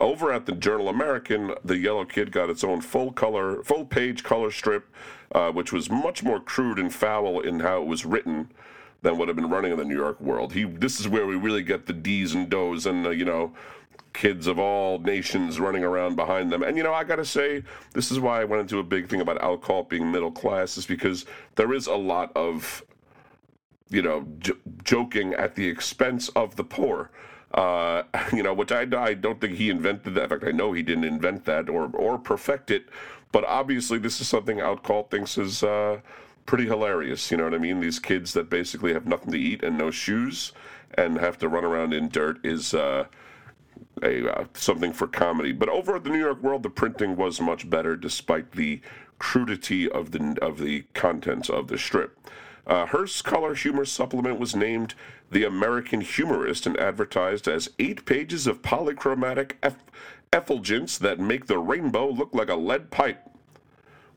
Over 0.00 0.32
at 0.32 0.46
the 0.46 0.52
Journal 0.52 0.88
American, 0.88 1.54
the 1.64 1.78
Yellow 1.78 2.04
Kid 2.04 2.32
got 2.32 2.50
its 2.50 2.64
own 2.64 2.80
full 2.80 3.12
color, 3.12 3.62
full 3.62 3.84
page 3.84 4.24
color 4.24 4.50
strip, 4.50 4.92
uh, 5.32 5.52
which 5.52 5.72
was 5.72 5.88
much 5.88 6.24
more 6.24 6.40
crude 6.40 6.80
and 6.80 6.92
foul 6.92 7.38
in 7.38 7.60
how 7.60 7.80
it 7.80 7.86
was 7.86 8.04
written 8.04 8.48
than 9.02 9.18
would 9.18 9.28
have 9.28 9.36
been 9.36 9.50
running 9.50 9.72
in 9.72 9.78
the 9.78 9.84
New 9.84 9.96
York 9.96 10.20
world. 10.20 10.52
He, 10.52 10.64
this 10.64 11.00
is 11.00 11.08
where 11.08 11.26
we 11.26 11.36
really 11.36 11.62
get 11.62 11.86
the 11.86 11.92
D's 11.92 12.34
and 12.34 12.48
Do's 12.48 12.86
and 12.86 13.04
you 13.18 13.24
know, 13.24 13.52
kids 14.12 14.46
of 14.46 14.58
all 14.58 14.98
nations 14.98 15.58
running 15.58 15.84
around 15.84 16.16
behind 16.16 16.50
them. 16.52 16.62
And 16.62 16.76
you 16.76 16.82
know, 16.82 16.94
I 16.94 17.04
gotta 17.04 17.24
say, 17.24 17.64
this 17.94 18.10
is 18.10 18.20
why 18.20 18.40
I 18.40 18.44
went 18.44 18.62
into 18.62 18.78
a 18.78 18.82
big 18.82 19.08
thing 19.08 19.20
about 19.20 19.40
Outcalt 19.40 19.88
being 19.88 20.10
middle 20.10 20.30
class, 20.30 20.76
is 20.78 20.86
because 20.86 21.26
there 21.56 21.72
is 21.72 21.86
a 21.86 21.94
lot 21.94 22.30
of, 22.36 22.84
you 23.90 24.02
know, 24.02 24.26
j- 24.38 24.52
joking 24.84 25.34
at 25.34 25.56
the 25.56 25.66
expense 25.66 26.28
of 26.30 26.56
the 26.56 26.64
poor. 26.64 27.10
Uh, 27.54 28.04
you 28.32 28.42
know, 28.42 28.54
which 28.54 28.72
I, 28.72 28.86
I 28.96 29.14
don't 29.14 29.40
think 29.40 29.56
he 29.56 29.68
invented 29.68 30.14
that. 30.14 30.24
In 30.24 30.28
fact, 30.28 30.44
I 30.44 30.52
know 30.52 30.72
he 30.72 30.82
didn't 30.82 31.04
invent 31.04 31.44
that 31.46 31.68
or 31.68 31.90
or 31.94 32.18
perfect 32.18 32.70
it. 32.70 32.86
But 33.32 33.44
obviously, 33.46 33.98
this 33.98 34.20
is 34.20 34.28
something 34.28 34.58
Outcault 34.58 35.10
thinks 35.10 35.38
is 35.38 35.62
uh, 35.62 36.00
pretty 36.46 36.64
hilarious. 36.64 37.30
You 37.30 37.36
know 37.36 37.44
what 37.44 37.54
I 37.54 37.58
mean? 37.58 37.80
These 37.80 37.98
kids 37.98 38.32
that 38.34 38.50
basically 38.50 38.92
have 38.92 39.06
nothing 39.06 39.32
to 39.32 39.38
eat 39.38 39.62
and 39.62 39.78
no 39.78 39.90
shoes 39.90 40.52
and 40.94 41.18
have 41.18 41.38
to 41.38 41.48
run 41.48 41.64
around 41.64 41.92
in 41.94 42.08
dirt 42.08 42.44
is 42.44 42.74
uh, 42.74 43.06
a 44.02 44.30
uh, 44.30 44.44
something 44.54 44.92
for 44.92 45.06
comedy. 45.06 45.52
But 45.52 45.68
over 45.68 45.96
at 45.96 46.04
the 46.04 46.10
New 46.10 46.18
York 46.18 46.42
World, 46.42 46.62
the 46.62 46.70
printing 46.70 47.16
was 47.16 47.40
much 47.40 47.68
better, 47.68 47.96
despite 47.96 48.52
the 48.52 48.80
crudity 49.18 49.88
of 49.90 50.10
the 50.10 50.36
of 50.42 50.58
the 50.58 50.84
contents 50.94 51.48
of 51.48 51.68
the 51.68 51.78
strip. 51.78 52.18
Uh, 52.66 52.86
Hearst's 52.86 53.22
color 53.22 53.54
humor 53.54 53.84
supplement 53.84 54.38
was 54.38 54.54
named 54.54 54.94
The 55.30 55.44
American 55.44 56.00
Humorist 56.00 56.66
and 56.66 56.78
advertised 56.78 57.48
as 57.48 57.70
eight 57.78 58.04
pages 58.04 58.46
of 58.46 58.62
polychromatic 58.62 59.52
eff- 59.62 59.84
effulgence 60.32 60.96
that 60.98 61.18
make 61.18 61.46
the 61.46 61.58
rainbow 61.58 62.08
look 62.08 62.32
like 62.32 62.48
a 62.48 62.54
lead 62.54 62.90
pipe, 62.90 63.28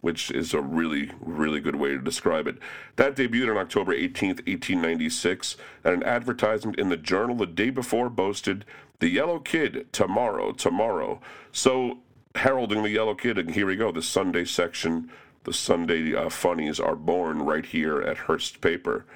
which 0.06 0.30
is 0.30 0.54
a 0.54 0.62
really, 0.62 1.10
really 1.20 1.60
good 1.60 1.76
way 1.76 1.90
to 1.90 1.98
describe 1.98 2.46
it. 2.46 2.60
That 2.96 3.16
debuted 3.16 3.50
on 3.50 3.58
October 3.58 3.92
18th, 3.92 4.46
1896, 4.46 5.58
and 5.84 5.96
an 5.96 6.04
advertisement 6.04 6.78
in 6.80 6.90
the 6.90 6.96
journal 6.96 7.36
the 7.36 7.48
day 7.48 7.72
before 7.72 8.12
boasted, 8.12 8.66
The 9.00 9.10
Yellow 9.10 9.40
Kid, 9.40 9.92
tomorrow, 9.92 10.52
tomorrow. 10.52 11.22
So, 11.52 12.02
heralding 12.36 12.84
the 12.84 12.92
Yellow 12.92 13.16
Kid, 13.16 13.40
and 13.40 13.50
here 13.50 13.66
we 13.66 13.76
go, 13.76 13.92
the 13.92 14.04
Sunday 14.04 14.46
section 14.46 15.10
the 15.44 15.54
Sunday 15.54 16.14
uh, 16.14 16.30
funnies 16.30 16.80
are 16.80 16.96
born 16.96 17.42
right 17.42 17.66
here 17.66 18.00
at 18.00 18.18
Hearst 18.18 18.62
Paper. 18.62 19.08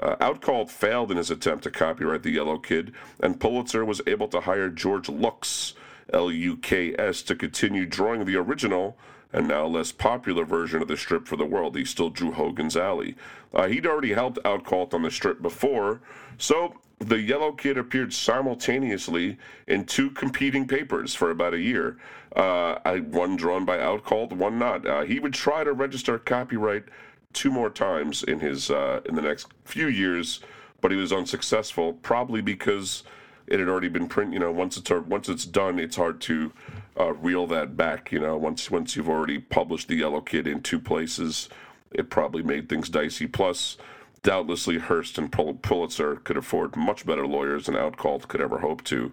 Uh, 0.00 0.16
Outcalt 0.16 0.70
failed 0.70 1.10
in 1.10 1.18
his 1.18 1.30
attempt 1.30 1.64
to 1.64 1.70
copyright 1.70 2.22
The 2.22 2.30
Yellow 2.30 2.56
Kid, 2.56 2.94
and 3.20 3.38
Pulitzer 3.38 3.84
was 3.84 4.00
able 4.06 4.28
to 4.28 4.40
hire 4.40 4.70
George 4.70 5.08
Luks, 5.08 5.74
L 6.10 6.32
U 6.32 6.56
K 6.56 6.94
S, 6.98 7.20
to 7.24 7.34
continue 7.34 7.84
drawing 7.84 8.24
the 8.24 8.36
original 8.36 8.96
and 9.32 9.46
now 9.46 9.66
less 9.66 9.92
popular 9.92 10.44
version 10.44 10.80
of 10.82 10.88
the 10.88 10.96
strip 10.96 11.26
for 11.26 11.36
the 11.36 11.44
world. 11.44 11.76
He 11.76 11.84
still 11.84 12.10
drew 12.10 12.32
Hogan's 12.32 12.76
Alley. 12.76 13.14
Uh, 13.52 13.68
he'd 13.68 13.86
already 13.86 14.12
helped 14.12 14.38
Outcalt 14.44 14.94
on 14.94 15.02
the 15.02 15.10
strip 15.10 15.42
before, 15.42 16.00
so 16.38 16.74
the 16.98 17.20
Yellow 17.20 17.52
Kid 17.52 17.78
appeared 17.78 18.12
simultaneously 18.12 19.38
in 19.66 19.84
two 19.84 20.10
competing 20.10 20.66
papers 20.66 21.14
for 21.14 21.30
about 21.30 21.54
a 21.54 21.60
year. 21.60 21.96
Uh, 22.34 22.78
one 23.10 23.36
drawn 23.36 23.64
by 23.64 23.78
Outcalt, 23.78 24.32
one 24.32 24.58
not. 24.58 24.86
Uh, 24.86 25.02
he 25.02 25.20
would 25.20 25.32
try 25.32 25.64
to 25.64 25.72
register 25.72 26.18
copyright 26.18 26.84
two 27.32 27.50
more 27.50 27.70
times 27.70 28.22
in 28.24 28.40
his 28.40 28.70
uh, 28.70 29.00
in 29.06 29.14
the 29.14 29.22
next 29.22 29.48
few 29.64 29.88
years, 29.88 30.40
but 30.80 30.90
he 30.90 30.96
was 30.96 31.12
unsuccessful, 31.12 31.94
probably 31.94 32.40
because 32.40 33.04
it 33.46 33.58
had 33.60 33.68
already 33.68 33.88
been 33.88 34.08
print. 34.08 34.32
You 34.32 34.38
know, 34.38 34.52
once 34.52 34.76
it's 34.76 34.90
once 34.90 35.28
it's 35.28 35.44
done, 35.44 35.78
it's 35.78 35.96
hard 35.96 36.20
to 36.22 36.52
uh, 36.98 37.12
reel 37.14 37.46
that 37.46 37.76
back. 37.76 38.12
You 38.12 38.20
know, 38.20 38.36
once 38.36 38.70
once 38.70 38.96
you've 38.96 39.08
already 39.08 39.38
published 39.38 39.88
the 39.88 39.96
Yellow 39.96 40.20
Kid 40.20 40.46
in 40.46 40.62
two 40.62 40.80
places, 40.80 41.48
it 41.92 42.10
probably 42.10 42.42
made 42.42 42.68
things 42.68 42.88
dicey. 42.88 43.26
Plus, 43.26 43.76
doubtlessly 44.22 44.78
Hearst 44.78 45.18
and 45.18 45.30
Pulitzer 45.30 46.16
could 46.16 46.36
afford 46.36 46.76
much 46.76 47.06
better 47.06 47.26
lawyers 47.26 47.66
than 47.66 47.76
Outcault 47.76 48.28
could 48.28 48.40
ever 48.40 48.58
hope 48.58 48.82
to. 48.84 49.12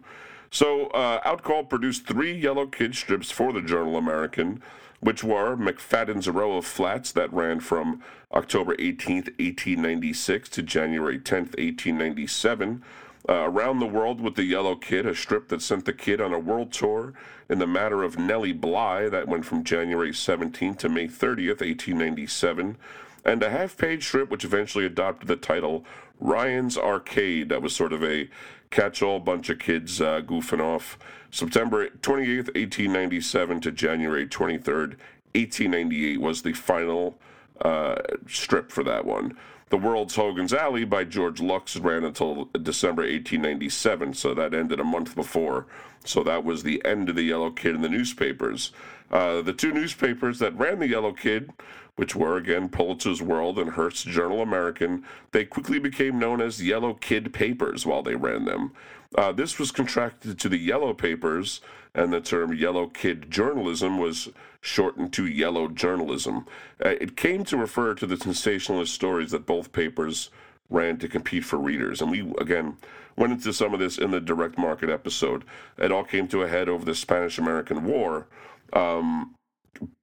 So, 0.52 0.88
uh, 0.88 1.22
Outcault 1.24 1.70
produced 1.70 2.08
three 2.08 2.34
Yellow 2.34 2.66
Kid 2.66 2.96
strips 2.96 3.32
for 3.32 3.52
the 3.52 3.62
Journal 3.62 3.98
American, 3.98 4.62
which 5.00 5.24
were 5.24 5.56
McFadden's 5.56 6.30
Row 6.30 6.58
of 6.58 6.66
Flats 6.66 7.12
that 7.12 7.32
ran 7.34 7.60
from 7.60 8.02
October 8.34 8.76
18th, 8.76 9.28
1896 9.38 10.50
to 10.50 10.64
January 10.64 11.20
10th, 11.20 11.58
1897. 11.58 12.84
Uh, 13.28 13.50
Around 13.50 13.80
the 13.80 13.88
World 13.88 14.22
with 14.22 14.36
the 14.36 14.44
Yellow 14.44 14.76
Kid, 14.76 15.06
a 15.06 15.16
strip 15.16 15.48
that 15.48 15.62
sent 15.62 15.86
the 15.86 15.94
kid 15.94 16.22
on 16.22 16.34
a 16.34 16.40
world 16.40 16.72
tour 16.72 17.14
in 17.50 17.58
the 17.60 17.68
matter 17.68 18.04
of 18.04 18.20
Nellie 18.20 18.54
Bly, 18.54 19.10
that 19.10 19.28
went 19.28 19.46
from 19.46 19.64
January 19.64 20.12
17th 20.12 20.78
to 20.78 20.90
May 20.90 21.08
30th, 21.08 21.62
1897 21.62 22.78
and 23.26 23.42
a 23.42 23.50
half 23.50 23.76
page 23.76 24.06
strip 24.06 24.30
which 24.30 24.46
eventually 24.46 24.86
adopted 24.86 25.28
the 25.28 25.36
title 25.36 25.84
Ryan's 26.20 26.78
Arcade. 26.78 27.50
That 27.50 27.62
was 27.62 27.76
sort 27.76 27.92
of 27.92 28.04
a 28.04 28.30
catch 28.70 29.02
all 29.02 29.20
bunch 29.20 29.50
of 29.50 29.60
kids 29.60 30.00
uh, 30.00 30.22
goofing 30.22 30.62
off. 30.62 30.98
September 31.32 31.90
28th, 31.90 32.54
1897 32.56 33.62
to 33.62 33.72
January 33.72 34.28
23rd, 34.28 34.96
1898 35.34 36.22
was 36.22 36.44
the 36.44 36.54
final 36.54 37.18
uh, 37.62 37.96
strip 38.28 38.72
for 38.72 38.84
that 38.84 39.06
one. 39.06 39.38
The 39.70 39.78
World's 39.78 40.16
Hogan's 40.16 40.54
Alley 40.54 40.86
by 40.86 41.06
George 41.06 41.42
Luks 41.42 41.76
ran 41.76 42.04
until 42.04 42.50
December 42.62 43.02
1897, 43.02 44.14
so 44.14 44.36
that 44.36 44.54
ended 44.54 44.80
a 44.80 44.84
month 44.84 45.16
before. 45.16 45.66
So 46.06 46.24
that 46.24 46.44
was 46.44 46.64
the 46.64 46.84
end 46.86 47.10
of 47.10 47.16
the 47.16 47.24
Yellow 47.24 47.52
Kid 47.52 47.76
in 47.76 47.82
the 47.82 47.90
newspapers. 47.90 48.72
Uh, 49.12 49.42
the 49.42 49.54
two 49.54 49.72
newspapers 49.72 50.40
that 50.40 50.58
ran 50.58 50.80
the 50.80 50.88
Yellow 50.88 51.14
Kid 51.14 51.52
which 51.96 52.16
were 52.16 52.38
again 52.38 52.70
Pulitzer's 52.70 53.22
World 53.22 53.58
and 53.58 53.72
Hearst's 53.72 54.04
Journal 54.04 54.42
American, 54.42 55.04
they 55.32 55.46
quickly 55.46 55.80
became 55.80 56.20
known 56.20 56.42
as 56.42 56.62
Yellow 56.62 56.94
Kid 56.94 57.34
Papers 57.34 57.86
while 57.86 58.04
they 58.04 58.16
ran 58.16 58.46
them. 58.46 58.72
Uh, 59.18 59.32
this 59.32 59.58
was 59.58 59.72
contracted 59.72 60.38
to 60.40 60.50
the 60.50 60.58
Yellow 60.58 60.94
Papers, 60.94 61.62
and 61.94 62.12
the 62.12 62.20
term 62.20 62.54
Yellow 62.54 62.88
Kid 62.88 63.32
Journalism 63.32 63.98
was 63.98 64.30
shortened 64.60 65.14
to 65.14 65.26
Yellow 65.26 65.70
Journalism. 65.70 66.46
Uh, 66.84 66.90
it 66.90 67.16
came 67.16 67.46
to 67.46 67.56
refer 67.56 67.94
to 67.94 68.06
the 68.06 68.18
sensationalist 68.18 68.94
stories 68.94 69.32
that 69.32 69.46
both 69.46 69.72
papers 69.72 70.32
ran 70.70 70.98
to 70.98 71.08
compete 71.08 71.46
for 71.46 71.58
readers. 71.58 72.02
And 72.02 72.12
we, 72.12 72.22
again, 72.40 72.76
went 73.18 73.34
into 73.34 73.54
some 73.54 73.74
of 73.74 73.80
this 73.80 73.98
in 73.98 74.12
the 74.12 74.20
direct 74.20 74.58
market 74.58 74.90
episode. 74.90 75.44
It 75.78 75.92
all 75.92 76.04
came 76.04 76.28
to 76.30 76.42
a 76.42 76.48
head 76.48 76.70
over 76.70 76.84
the 76.84 76.96
Spanish 76.96 77.38
American 77.38 77.86
War. 77.86 78.28
Um, 78.74 79.36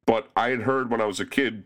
but 0.07 0.31
I 0.37 0.51
had 0.51 0.63
heard 0.63 0.91
when 0.91 1.01
I 1.01 1.07
was 1.07 1.21
a 1.21 1.27
kid 1.27 1.65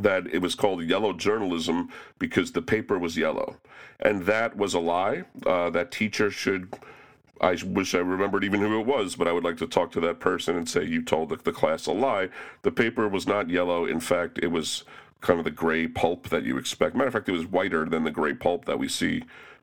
that 0.00 0.26
it 0.26 0.40
was 0.40 0.54
called 0.54 0.82
yellow 0.84 1.12
journalism 1.12 1.90
because 2.18 2.52
the 2.52 2.62
paper 2.62 2.98
was 2.98 3.16
yellow. 3.16 3.56
And 4.00 4.26
that 4.26 4.56
was 4.56 4.74
a 4.74 4.78
lie. 4.78 5.24
Uh, 5.46 5.70
that 5.70 5.90
teacher 5.90 6.30
should, 6.30 6.74
I 7.40 7.56
wish 7.64 7.94
I 7.94 7.98
remembered 7.98 8.44
even 8.44 8.60
who 8.60 8.78
it 8.78 8.86
was, 8.86 9.16
but 9.16 9.26
I 9.26 9.32
would 9.32 9.44
like 9.44 9.56
to 9.58 9.66
talk 9.66 9.92
to 9.92 10.00
that 10.00 10.20
person 10.20 10.56
and 10.56 10.68
say, 10.68 10.84
You 10.84 11.02
told 11.02 11.30
the, 11.30 11.36
the 11.36 11.52
class 11.52 11.86
a 11.86 11.92
lie. 11.92 12.28
The 12.62 12.70
paper 12.70 13.08
was 13.08 13.26
not 13.26 13.48
yellow. 13.48 13.86
In 13.86 14.00
fact, 14.00 14.38
it 14.42 14.48
was 14.48 14.84
kind 15.22 15.38
of 15.38 15.44
the 15.44 15.50
gray 15.50 15.88
pulp 15.88 16.28
that 16.28 16.44
you 16.44 16.58
expect. 16.58 16.94
Matter 16.94 17.08
of 17.08 17.14
fact, 17.14 17.28
it 17.30 17.32
was 17.32 17.46
whiter 17.46 17.86
than 17.86 18.04
the 18.04 18.10
gray 18.10 18.34
pulp 18.34 18.66
that 18.66 18.78
we 18.78 18.88
see 18.88 19.22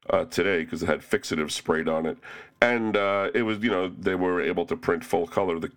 uh, 0.10 0.26
today 0.26 0.64
because 0.64 0.84
it 0.84 0.88
had 0.88 1.02
fixative 1.02 1.52
sprayed 1.52 1.88
on 1.88 2.06
it. 2.06 2.18
And 2.62 2.96
uh, 2.96 3.30
it 3.34 3.44
was, 3.44 3.60
you 3.60 3.70
know, 3.70 3.90
they 3.90 4.16
were 4.16 4.42
able 4.42 4.66
to 4.68 4.78
print 4.78 5.04
full 5.04 5.28
color. 5.28 5.60
The, 5.60 5.72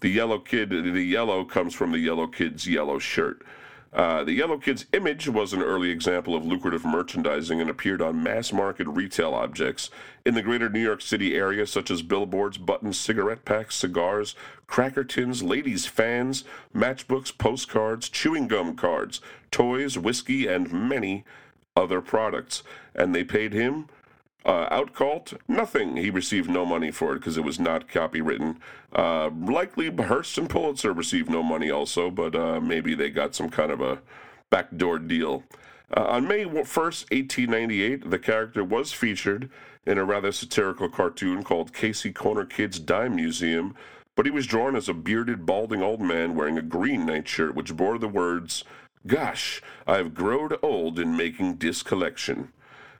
the 0.00 0.10
yellow 0.10 0.38
kid, 0.38 0.70
the 0.70 1.02
yellow 1.02 1.44
comes 1.44 1.74
from 1.74 1.92
the 1.92 1.98
yellow 1.98 2.26
kid's 2.26 2.66
yellow 2.66 2.98
shirt. 2.98 3.42
Uh, 3.96 4.22
the 4.24 4.32
Yellow 4.32 4.58
Kid's 4.58 4.84
image 4.92 5.26
was 5.26 5.54
an 5.54 5.62
early 5.62 5.90
example 5.90 6.34
of 6.34 6.44
lucrative 6.44 6.84
merchandising 6.84 7.62
and 7.62 7.70
appeared 7.70 8.02
on 8.02 8.22
mass 8.22 8.52
market 8.52 8.86
retail 8.88 9.32
objects 9.32 9.88
in 10.26 10.34
the 10.34 10.42
greater 10.42 10.68
New 10.68 10.82
York 10.82 11.00
City 11.00 11.34
area, 11.34 11.66
such 11.66 11.90
as 11.90 12.02
billboards, 12.02 12.58
buttons, 12.58 12.98
cigarette 12.98 13.46
packs, 13.46 13.74
cigars, 13.74 14.34
cracker 14.66 15.02
tins, 15.02 15.42
ladies' 15.42 15.86
fans, 15.86 16.44
matchbooks, 16.74 17.36
postcards, 17.38 18.10
chewing 18.10 18.48
gum 18.48 18.76
cards, 18.76 19.22
toys, 19.50 19.96
whiskey, 19.96 20.46
and 20.46 20.70
many 20.70 21.24
other 21.76 22.00
products. 22.00 22.62
And 22.94 23.14
they 23.14 23.24
paid 23.24 23.52
him 23.52 23.88
uh, 24.46 24.68
Outcault, 24.70 25.36
nothing. 25.48 25.96
He 25.96 26.08
received 26.08 26.48
no 26.48 26.64
money 26.64 26.92
for 26.92 27.12
it 27.12 27.18
because 27.18 27.36
it 27.36 27.44
was 27.44 27.58
not 27.58 27.88
copywritten. 27.88 28.58
Uh, 28.94 29.28
likely 29.30 29.90
Hearst 29.90 30.38
and 30.38 30.48
Pulitzer 30.48 30.92
received 30.92 31.28
no 31.28 31.42
money 31.42 31.68
also, 31.68 32.10
but 32.10 32.36
uh, 32.36 32.60
maybe 32.60 32.94
they 32.94 33.10
got 33.10 33.34
some 33.34 33.50
kind 33.50 33.72
of 33.72 33.80
a 33.80 33.98
backdoor 34.48 35.00
deal. 35.00 35.42
Uh, 35.96 36.04
on 36.04 36.28
May 36.28 36.44
1st, 36.44 37.10
1898, 37.10 38.08
the 38.08 38.18
character 38.20 38.62
was 38.62 38.92
featured 38.92 39.50
in 39.84 39.98
a 39.98 40.04
rather 40.04 40.30
satirical 40.30 40.88
cartoon 40.88 41.42
called 41.42 41.74
Casey 41.74 42.12
Corner 42.12 42.44
Kid's 42.44 42.78
Dime 42.78 43.16
Museum, 43.16 43.74
but 44.14 44.26
he 44.26 44.32
was 44.32 44.46
drawn 44.46 44.76
as 44.76 44.88
a 44.88 44.94
bearded, 44.94 45.44
balding 45.44 45.82
old 45.82 46.00
man 46.00 46.36
wearing 46.36 46.56
a 46.56 46.62
green 46.62 47.04
nightshirt 47.04 47.54
which 47.56 47.76
bore 47.76 47.98
the 47.98 48.08
words, 48.08 48.64
Gosh, 49.06 49.62
I've 49.86 50.14
growed 50.14 50.58
old 50.62 50.98
in 50.98 51.16
making 51.16 51.56
disc 51.56 51.86
collection. 51.86 52.52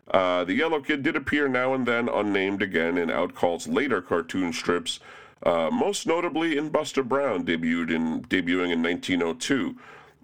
Uh, 0.08 0.44
the 0.44 0.54
Yellow 0.54 0.80
Kid 0.80 1.02
did 1.02 1.16
appear 1.16 1.48
now 1.48 1.74
and 1.74 1.86
then, 1.86 2.08
unnamed 2.08 2.62
again, 2.62 2.96
in 2.96 3.08
Outcault's 3.08 3.66
later 3.66 4.00
cartoon 4.00 4.52
strips, 4.52 5.00
uh, 5.42 5.68
most 5.72 6.06
notably 6.06 6.56
in 6.56 6.68
Buster 6.68 7.02
Brown, 7.02 7.44
debuted 7.44 7.90
in 7.90 8.22
debuting 8.24 8.72
in 8.72 8.82
1902. 8.82 9.76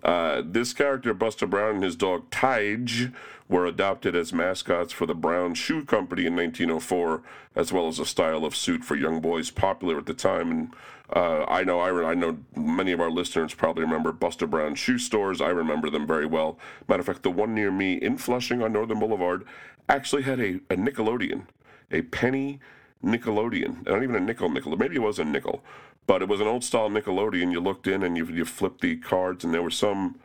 Uh, 0.03 0.43
this 0.45 0.73
character, 0.73 1.15
Buster 1.15 1.47
Brown, 1.47 1.77
and 1.77 1.85
his 1.85 1.97
dog 1.97 2.31
Tige 2.31 3.12
were 3.49 3.67
adopted 3.67 4.17
as 4.17 4.33
mascots 4.33 4.93
for 4.93 5.07
the 5.07 5.15
Brown 5.15 5.55
Shoe 5.55 5.85
Company 5.85 6.27
in 6.27 6.35
1904, 6.35 7.23
as 7.55 7.73
well 7.73 7.87
as 7.87 7.99
a 7.99 8.07
style 8.07 8.45
of 8.45 8.57
suit 8.57 8.83
for 8.83 8.97
young 8.97 9.21
boys 9.21 9.51
popular 9.51 9.99
at 9.99 10.07
the 10.07 10.15
time. 10.15 10.51
And 10.51 10.75
uh, 11.15 11.45
I 11.47 11.62
know 11.62 11.79
I, 11.79 12.11
I 12.11 12.15
know 12.15 12.38
many 12.57 12.93
of 12.93 13.01
our 13.01 13.11
listeners 13.11 13.55
probably 13.55 13.85
remember 13.85 14.11
Buster 14.11 14.47
Brown 14.47 14.75
shoe 14.75 14.99
stores. 14.99 15.41
I 15.41 15.51
remember 15.51 15.91
them 15.91 16.07
very 16.07 16.27
well. 16.27 16.59
Matter 16.88 17.01
of 17.01 17.07
fact, 17.07 17.23
the 17.23 17.31
one 17.31 17.55
near 17.55 17.71
me 17.71 17.95
in 17.95 18.17
Flushing 18.17 18.62
on 18.62 18.73
Northern 18.73 18.99
Boulevard 18.99 19.45
actually 19.88 20.23
had 20.23 20.41
a, 20.41 20.61
a 20.71 20.77
Nickelodeon, 20.77 21.47
a 21.91 22.03
penny 22.03 22.59
Nickelodeon, 23.05 23.87
not 23.87 24.03
even 24.03 24.15
a 24.15 24.21
nickel 24.21 24.49
nickel. 24.49 24.77
Maybe 24.77 24.97
it 24.97 25.03
was 25.03 25.19
a 25.19 25.25
nickel, 25.25 25.65
but 26.07 26.23
it 26.23 26.29
was 26.29 26.41
an 26.41 26.47
old 26.47 26.65
style 26.65 26.91
Nickelodeon. 26.91 27.53
You 27.53 27.61
looked 27.61 27.87
in 27.87 28.03
and 28.03 28.17
you 28.17 28.27
you 28.27 28.45
flipped 28.45 28.81
the 28.81 28.97
cards, 28.97 29.45
and 29.45 29.53
there 29.53 29.62
was 29.62 29.77
some 29.77 30.19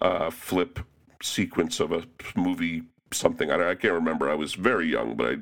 uh, 0.00 0.30
flip 0.30 0.80
sequence 1.22 1.80
of 1.80 1.92
a 1.92 2.04
movie 2.34 2.82
something. 3.12 3.50
I, 3.50 3.70
I 3.70 3.74
can't 3.74 3.94
remember. 3.94 4.30
I 4.30 4.34
was 4.34 4.54
very 4.54 4.88
young, 4.88 5.16
but 5.16 5.26
I 5.26 5.36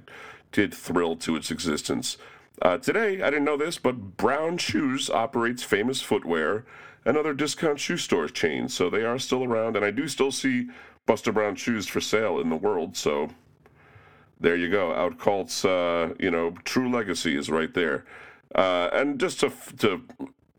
did 0.52 0.74
thrill 0.74 1.16
to 1.16 1.36
its 1.36 1.50
existence. 1.50 2.16
Uh, 2.60 2.78
today, 2.78 3.22
I 3.22 3.30
didn't 3.30 3.44
know 3.44 3.56
this, 3.56 3.78
but 3.78 4.16
Brown 4.16 4.58
Shoes 4.58 5.10
operates 5.10 5.62
famous 5.62 6.02
footwear 6.02 6.64
and 7.04 7.16
other 7.16 7.32
discount 7.32 7.78
shoe 7.78 7.96
store 7.96 8.28
chains, 8.28 8.74
so 8.74 8.90
they 8.90 9.04
are 9.04 9.18
still 9.18 9.44
around, 9.44 9.76
and 9.76 9.84
I 9.84 9.90
do 9.90 10.08
still 10.08 10.32
see 10.32 10.68
Buster 11.06 11.32
Brown 11.32 11.54
shoes 11.54 11.86
for 11.86 12.00
sale 12.00 12.40
in 12.40 12.50
the 12.50 12.56
world. 12.56 12.96
So 12.96 13.30
there 14.40 14.56
you 14.56 14.68
go. 14.68 14.88
Outcault's, 14.88 15.64
uh, 15.64 16.14
you 16.18 16.30
know, 16.30 16.50
true 16.64 16.90
legacy 16.90 17.36
is 17.36 17.48
right 17.48 17.72
there. 17.72 18.04
Uh, 18.54 18.88
and 18.92 19.20
just 19.20 19.40
to 19.40 19.52
to 19.78 20.02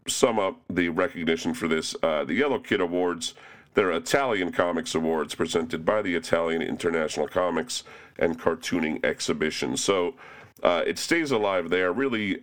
sum 0.08 0.40
up 0.40 0.60
the 0.70 0.90
recognition 0.90 1.54
for 1.54 1.68
this, 1.68 1.96
uh, 2.02 2.24
the 2.24 2.34
Yellow 2.34 2.60
Kid 2.60 2.82
Awards, 2.82 3.36
they're 3.74 3.92
Italian 3.92 4.52
Comics 4.52 4.96
Awards 4.96 5.36
presented 5.36 5.86
by 5.86 6.02
the 6.02 6.16
Italian 6.16 6.62
International 6.62 7.28
Comics 7.28 7.84
and 8.18 8.40
Cartooning 8.40 9.04
Exhibition. 9.06 9.78
So 9.78 10.16
uh, 10.64 10.84
it 10.86 10.98
stays 10.98 11.32
alive 11.32 11.70
there. 11.70 11.94
Really, 11.94 12.42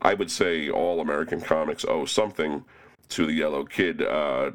I 0.00 0.14
would 0.14 0.30
say 0.30 0.70
all 0.70 1.00
American 1.00 1.40
comics 1.40 1.84
owe 1.84 2.04
something 2.04 2.64
to 3.10 3.26
the 3.26 3.32
Yellow 3.32 3.64
Kid. 3.64 4.02
Uh, 4.02 4.52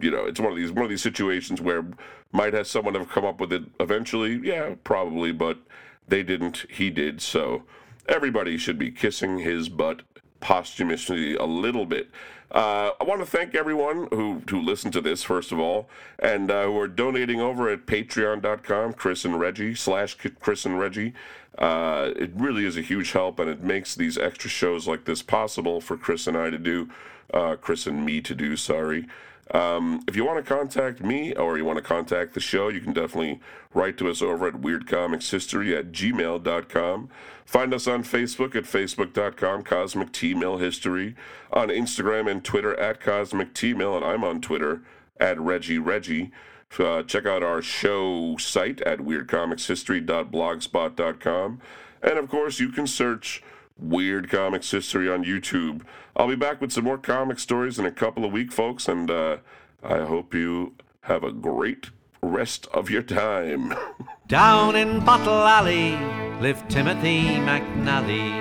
you 0.00 0.10
know, 0.10 0.24
it's 0.24 0.40
one 0.40 0.50
of 0.50 0.56
these 0.56 0.72
one 0.72 0.84
of 0.84 0.90
these 0.90 1.02
situations 1.02 1.60
where 1.60 1.84
might 2.32 2.54
have 2.54 2.66
someone 2.66 2.94
have 2.94 3.08
come 3.08 3.24
up 3.24 3.40
with 3.40 3.52
it 3.52 3.64
eventually? 3.80 4.40
Yeah, 4.42 4.74
probably, 4.84 5.32
but 5.32 5.58
they 6.06 6.22
didn't. 6.22 6.66
He 6.68 6.90
did. 6.90 7.20
So 7.22 7.62
everybody 8.08 8.56
should 8.56 8.78
be 8.78 8.90
kissing 8.90 9.38
his 9.38 9.68
butt 9.68 10.02
posthumously 10.40 11.36
a 11.36 11.44
little 11.44 11.86
bit. 11.86 12.08
Uh, 12.50 12.92
I 12.98 13.04
want 13.04 13.20
to 13.20 13.26
thank 13.26 13.54
everyone 13.54 14.08
who, 14.10 14.42
who 14.48 14.60
listened 14.60 14.94
to 14.94 15.02
this, 15.02 15.22
first 15.22 15.52
of 15.52 15.58
all, 15.58 15.88
and 16.18 16.50
uh, 16.50 16.64
who 16.64 16.78
are 16.78 16.88
donating 16.88 17.40
over 17.40 17.68
at 17.68 17.84
patreon.com, 17.86 18.94
Chris 18.94 19.24
and 19.26 19.38
Reggie, 19.38 19.74
slash 19.74 20.16
Chris 20.40 20.64
and 20.64 20.78
Reggie. 20.78 21.12
Uh, 21.58 22.10
it 22.16 22.30
really 22.34 22.64
is 22.64 22.76
a 22.76 22.82
huge 22.82 23.12
help, 23.12 23.38
and 23.38 23.50
it 23.50 23.62
makes 23.62 23.94
these 23.94 24.16
extra 24.16 24.48
shows 24.48 24.88
like 24.88 25.04
this 25.04 25.22
possible 25.22 25.80
for 25.80 25.98
Chris 25.98 26.26
and 26.26 26.36
I 26.36 26.48
to 26.48 26.58
do, 26.58 26.88
uh, 27.34 27.56
Chris 27.56 27.86
and 27.86 28.06
me 28.06 28.22
to 28.22 28.34
do, 28.34 28.56
sorry. 28.56 29.06
Um, 29.52 30.02
if 30.06 30.14
you 30.14 30.24
want 30.24 30.44
to 30.44 30.54
contact 30.54 31.02
me 31.02 31.32
or 31.34 31.56
you 31.56 31.64
want 31.64 31.78
to 31.78 31.82
contact 31.82 32.34
the 32.34 32.40
show, 32.40 32.68
you 32.68 32.80
can 32.80 32.92
definitely 32.92 33.40
write 33.72 33.96
to 33.98 34.10
us 34.10 34.20
over 34.20 34.46
at 34.46 34.54
weirdcomicshistory 34.54 35.78
at 35.78 35.92
gmail.com. 35.92 37.08
Find 37.46 37.72
us 37.72 37.86
on 37.86 38.04
Facebook 38.04 38.54
at 38.54 38.64
facebook.com, 38.64 39.62
Cosmic 39.62 40.12
T 40.12 40.34
Mill 40.34 40.58
History, 40.58 41.16
on 41.50 41.68
Instagram 41.68 42.30
and 42.30 42.44
Twitter 42.44 42.78
at 42.78 43.00
Cosmic 43.00 43.54
T 43.54 43.72
Mill, 43.72 43.96
and 43.96 44.04
I'm 44.04 44.22
on 44.22 44.42
Twitter 44.42 44.82
at 45.18 45.40
Reggie 45.40 45.78
Reggie. 45.78 46.30
Uh, 46.78 47.02
check 47.02 47.24
out 47.24 47.42
our 47.42 47.62
show 47.62 48.36
site 48.36 48.82
at 48.82 48.98
weirdcomicshistory.blogspot.com. 48.98 51.60
And 52.02 52.18
of 52.18 52.28
course, 52.28 52.60
you 52.60 52.68
can 52.68 52.86
search 52.86 53.42
Weird 53.78 54.30
Comics 54.30 54.70
History 54.70 55.10
on 55.10 55.24
YouTube. 55.24 55.82
I'll 56.16 56.28
be 56.28 56.36
back 56.36 56.60
with 56.60 56.72
some 56.72 56.84
more 56.84 56.98
comic 56.98 57.38
stories 57.38 57.78
in 57.78 57.86
a 57.86 57.92
couple 57.92 58.24
of 58.24 58.32
weeks, 58.32 58.54
folks, 58.54 58.88
and 58.88 59.10
uh, 59.10 59.38
I 59.82 60.00
hope 60.00 60.34
you 60.34 60.74
have 61.02 61.22
a 61.22 61.32
great 61.32 61.90
rest 62.22 62.66
of 62.74 62.90
your 62.90 63.02
time. 63.02 63.74
Down 64.26 64.76
in 64.76 65.04
Bottle 65.04 65.46
Alley 65.46 65.96
lived 66.40 66.68
Timothy 66.70 67.22
McNally, 67.46 68.32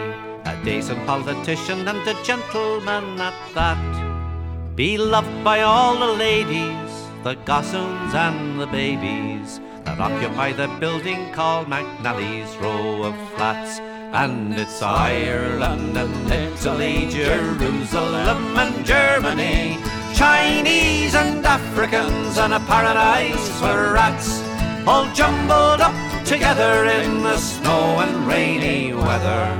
a 0.45 0.63
decent 0.65 1.05
politician 1.05 1.87
and 1.87 2.07
a 2.07 2.23
gentleman 2.23 3.19
at 3.19 3.53
that. 3.53 4.75
Beloved 4.75 5.43
by 5.43 5.61
all 5.61 5.97
the 5.97 6.13
ladies, 6.13 6.91
the 7.23 7.35
gossoons 7.45 8.13
and 8.13 8.59
the 8.59 8.67
babies 8.67 9.59
that 9.85 9.99
occupy 9.99 10.51
the 10.51 10.67
building 10.79 11.31
called 11.31 11.67
McNally's 11.67 12.55
Row 12.57 13.03
of 13.03 13.15
Flats. 13.31 13.79
And 14.13 14.53
it's 14.53 14.81
Ireland 14.81 15.97
and 15.97 16.31
Italy, 16.31 17.09
Jerusalem 17.09 18.57
and 18.57 18.85
Germany, 18.85 19.77
Chinese 20.15 21.13
and 21.13 21.45
Africans, 21.45 22.37
and 22.37 22.53
a 22.53 22.59
paradise 22.61 23.49
for 23.59 23.93
rats, 23.93 24.41
all 24.87 25.11
jumbled 25.13 25.81
up 25.81 26.25
together 26.25 26.85
in 26.85 27.21
the 27.21 27.37
snow 27.37 27.99
and 27.99 28.25
rainy 28.25 28.93
weather. 28.93 29.51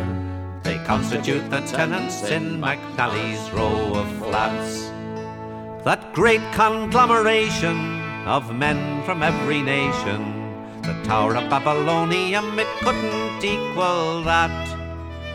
They 0.63 0.77
constitute 0.85 1.49
the 1.49 1.61
tenants 1.61 2.23
in 2.23 2.61
McNally's 2.61 3.51
Row 3.51 3.95
of 3.95 4.07
Flats. 4.17 4.85
That 5.83 6.13
great 6.13 6.41
conglomeration 6.53 8.01
of 8.25 8.55
men 8.55 9.03
from 9.03 9.23
every 9.23 9.61
nation 9.61 10.36
the 10.87 10.93
Tower 11.03 11.35
of 11.35 11.49
Babylonium, 11.49 12.57
it 12.57 12.67
couldn't 12.79 13.43
equal 13.43 14.23
that. 14.23 14.55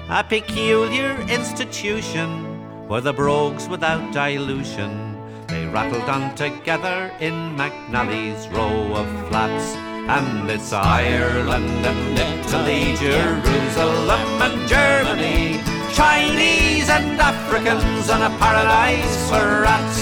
A 0.08 0.24
peculiar 0.24 1.20
institution 1.28 2.88
were 2.88 3.02
the 3.02 3.12
brogues 3.12 3.68
without 3.68 4.14
dilution. 4.14 5.14
They 5.48 5.66
rattled 5.66 6.08
on 6.08 6.34
together 6.36 7.12
in 7.20 7.34
McNally's 7.54 8.48
row 8.48 8.96
of 8.96 9.28
flats. 9.28 9.76
And 10.08 10.50
it's 10.50 10.72
Ireland 10.72 11.84
and 11.84 12.18
Italy, 12.18 12.96
Jerusalem 12.96 14.24
and 14.40 14.66
Germany, 14.66 15.60
Chinese 15.92 16.88
and 16.88 17.20
Africans, 17.20 18.08
and 18.08 18.22
a 18.22 18.32
paradise 18.38 19.28
for 19.28 19.60
rats, 19.68 20.00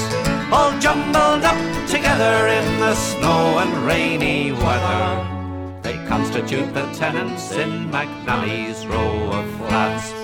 all 0.53 0.79
jumbled 0.79 1.43
up 1.43 1.59
together 1.89 2.47
in 2.47 2.79
the 2.79 2.95
snow 2.95 3.59
and 3.59 3.73
rainy 3.85 4.53
weather. 4.53 5.40
Constitute 6.11 6.75
the 6.75 6.91
tenants 6.93 7.53
in 7.53 7.89
McNally's 7.89 8.85
row 8.85 9.31
of 9.31 9.49
flats. 9.69 10.20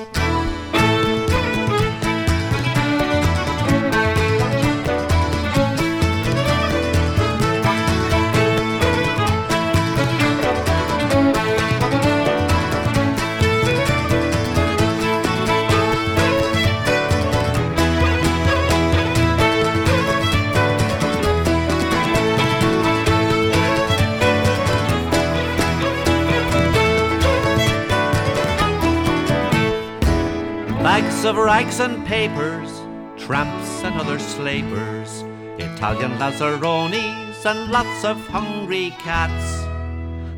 Of 31.25 31.37
rags 31.37 31.81
and 31.81 32.05
papers, 32.07 32.71
tramps 33.17 33.83
and 33.83 33.99
other 34.01 34.19
slavers, 34.19 35.23
Italian 35.59 36.13
lazzaronis 36.19 37.45
and 37.45 37.71
lots 37.71 38.05
of 38.05 38.19
hungry 38.29 38.91
cats, 38.99 39.65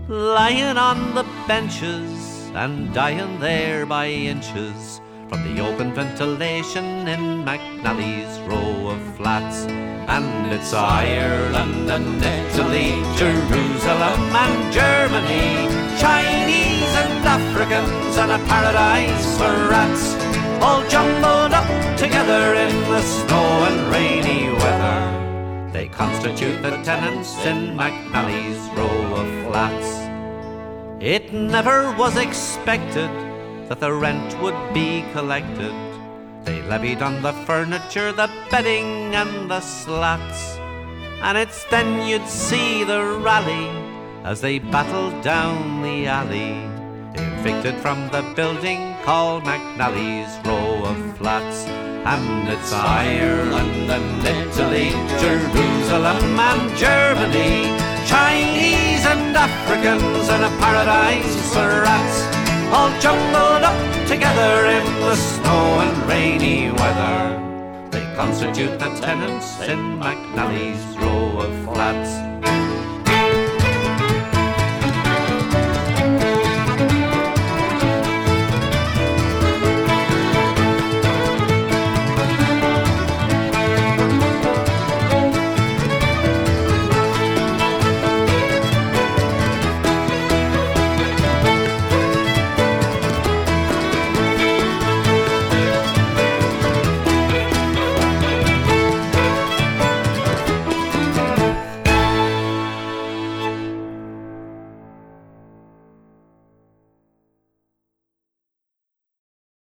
lying 0.08 0.76
on 0.76 1.14
the 1.14 1.24
benches 1.46 2.50
and 2.54 2.94
dying 2.94 3.40
there 3.40 3.86
by 3.86 4.06
inches 4.08 5.00
from 5.28 5.42
the 5.42 5.60
open 5.60 5.92
ventilation 5.92 7.08
in 7.08 7.44
McNally's 7.44 8.40
row 8.48 8.90
of 8.90 9.00
flats. 9.16 9.66
And 10.08 10.52
it's 10.52 10.72
Ireland 10.72 11.90
and 11.90 12.22
Italy, 12.22 12.92
Jerusalem 13.16 14.20
and 14.44 14.72
Germany, 14.72 15.68
Chinese 15.98 16.92
and 17.02 17.26
Africans, 17.26 18.16
and 18.16 18.32
a 18.32 18.38
paradise 18.46 19.36
for 19.36 19.52
rats 19.68 20.27
all 20.62 20.86
jumbled 20.88 21.52
up 21.52 21.68
together 21.96 22.54
in 22.54 22.74
the 22.90 23.02
snow 23.02 23.46
and 23.68 23.92
rainy 23.92 24.50
weather. 24.50 25.70
They 25.72 25.88
constitute 25.88 26.62
the 26.62 26.82
tenants 26.82 27.34
in 27.44 27.76
McNally's 27.76 28.58
row 28.76 29.14
of 29.14 29.28
flats. 29.46 29.90
It 31.00 31.32
never 31.32 31.92
was 31.96 32.16
expected 32.16 33.10
that 33.68 33.80
the 33.80 33.92
rent 33.92 34.40
would 34.42 34.58
be 34.74 35.04
collected. 35.12 35.74
They 36.44 36.62
levied 36.62 37.02
on 37.02 37.22
the 37.22 37.32
furniture, 37.46 38.12
the 38.12 38.30
bedding, 38.50 39.14
and 39.14 39.50
the 39.50 39.60
slats. 39.60 40.56
And 41.22 41.36
it's 41.36 41.64
then 41.64 42.06
you'd 42.08 42.28
see 42.28 42.84
the 42.84 43.02
rally 43.22 43.68
as 44.24 44.40
they 44.40 44.58
battled 44.58 45.22
down 45.22 45.82
the 45.82 46.06
alley 46.06 46.68
evicted 47.14 47.74
from 47.76 48.08
the 48.08 48.22
building 48.34 48.97
called 49.08 49.42
McNally's 49.44 50.32
Row 50.46 50.84
of 50.84 51.16
Flats. 51.16 51.64
And 52.04 52.46
it's 52.46 52.70
Ireland 52.74 53.90
and 53.96 54.20
Italy, 54.36 54.90
Jerusalem 55.24 56.38
and 56.48 56.64
Germany, 56.76 57.72
Chinese 58.04 59.04
and 59.12 59.34
Africans, 59.34 60.28
and 60.28 60.44
a 60.44 60.52
paradise 60.60 61.34
for 61.54 61.68
rats, 61.88 62.18
all 62.70 62.92
jumbled 63.00 63.64
up 63.70 63.80
together 64.06 64.54
in 64.76 64.86
the 65.00 65.16
snow 65.16 65.64
and 65.84 65.96
rainy 66.06 66.70
weather. 66.70 67.18
They 67.90 68.04
constitute 68.14 68.78
the 68.78 68.90
tenants 69.00 69.58
in 69.62 69.80
McNally's 70.04 70.84
Row 71.00 71.46
of 71.46 71.52
Flats. 71.64 72.12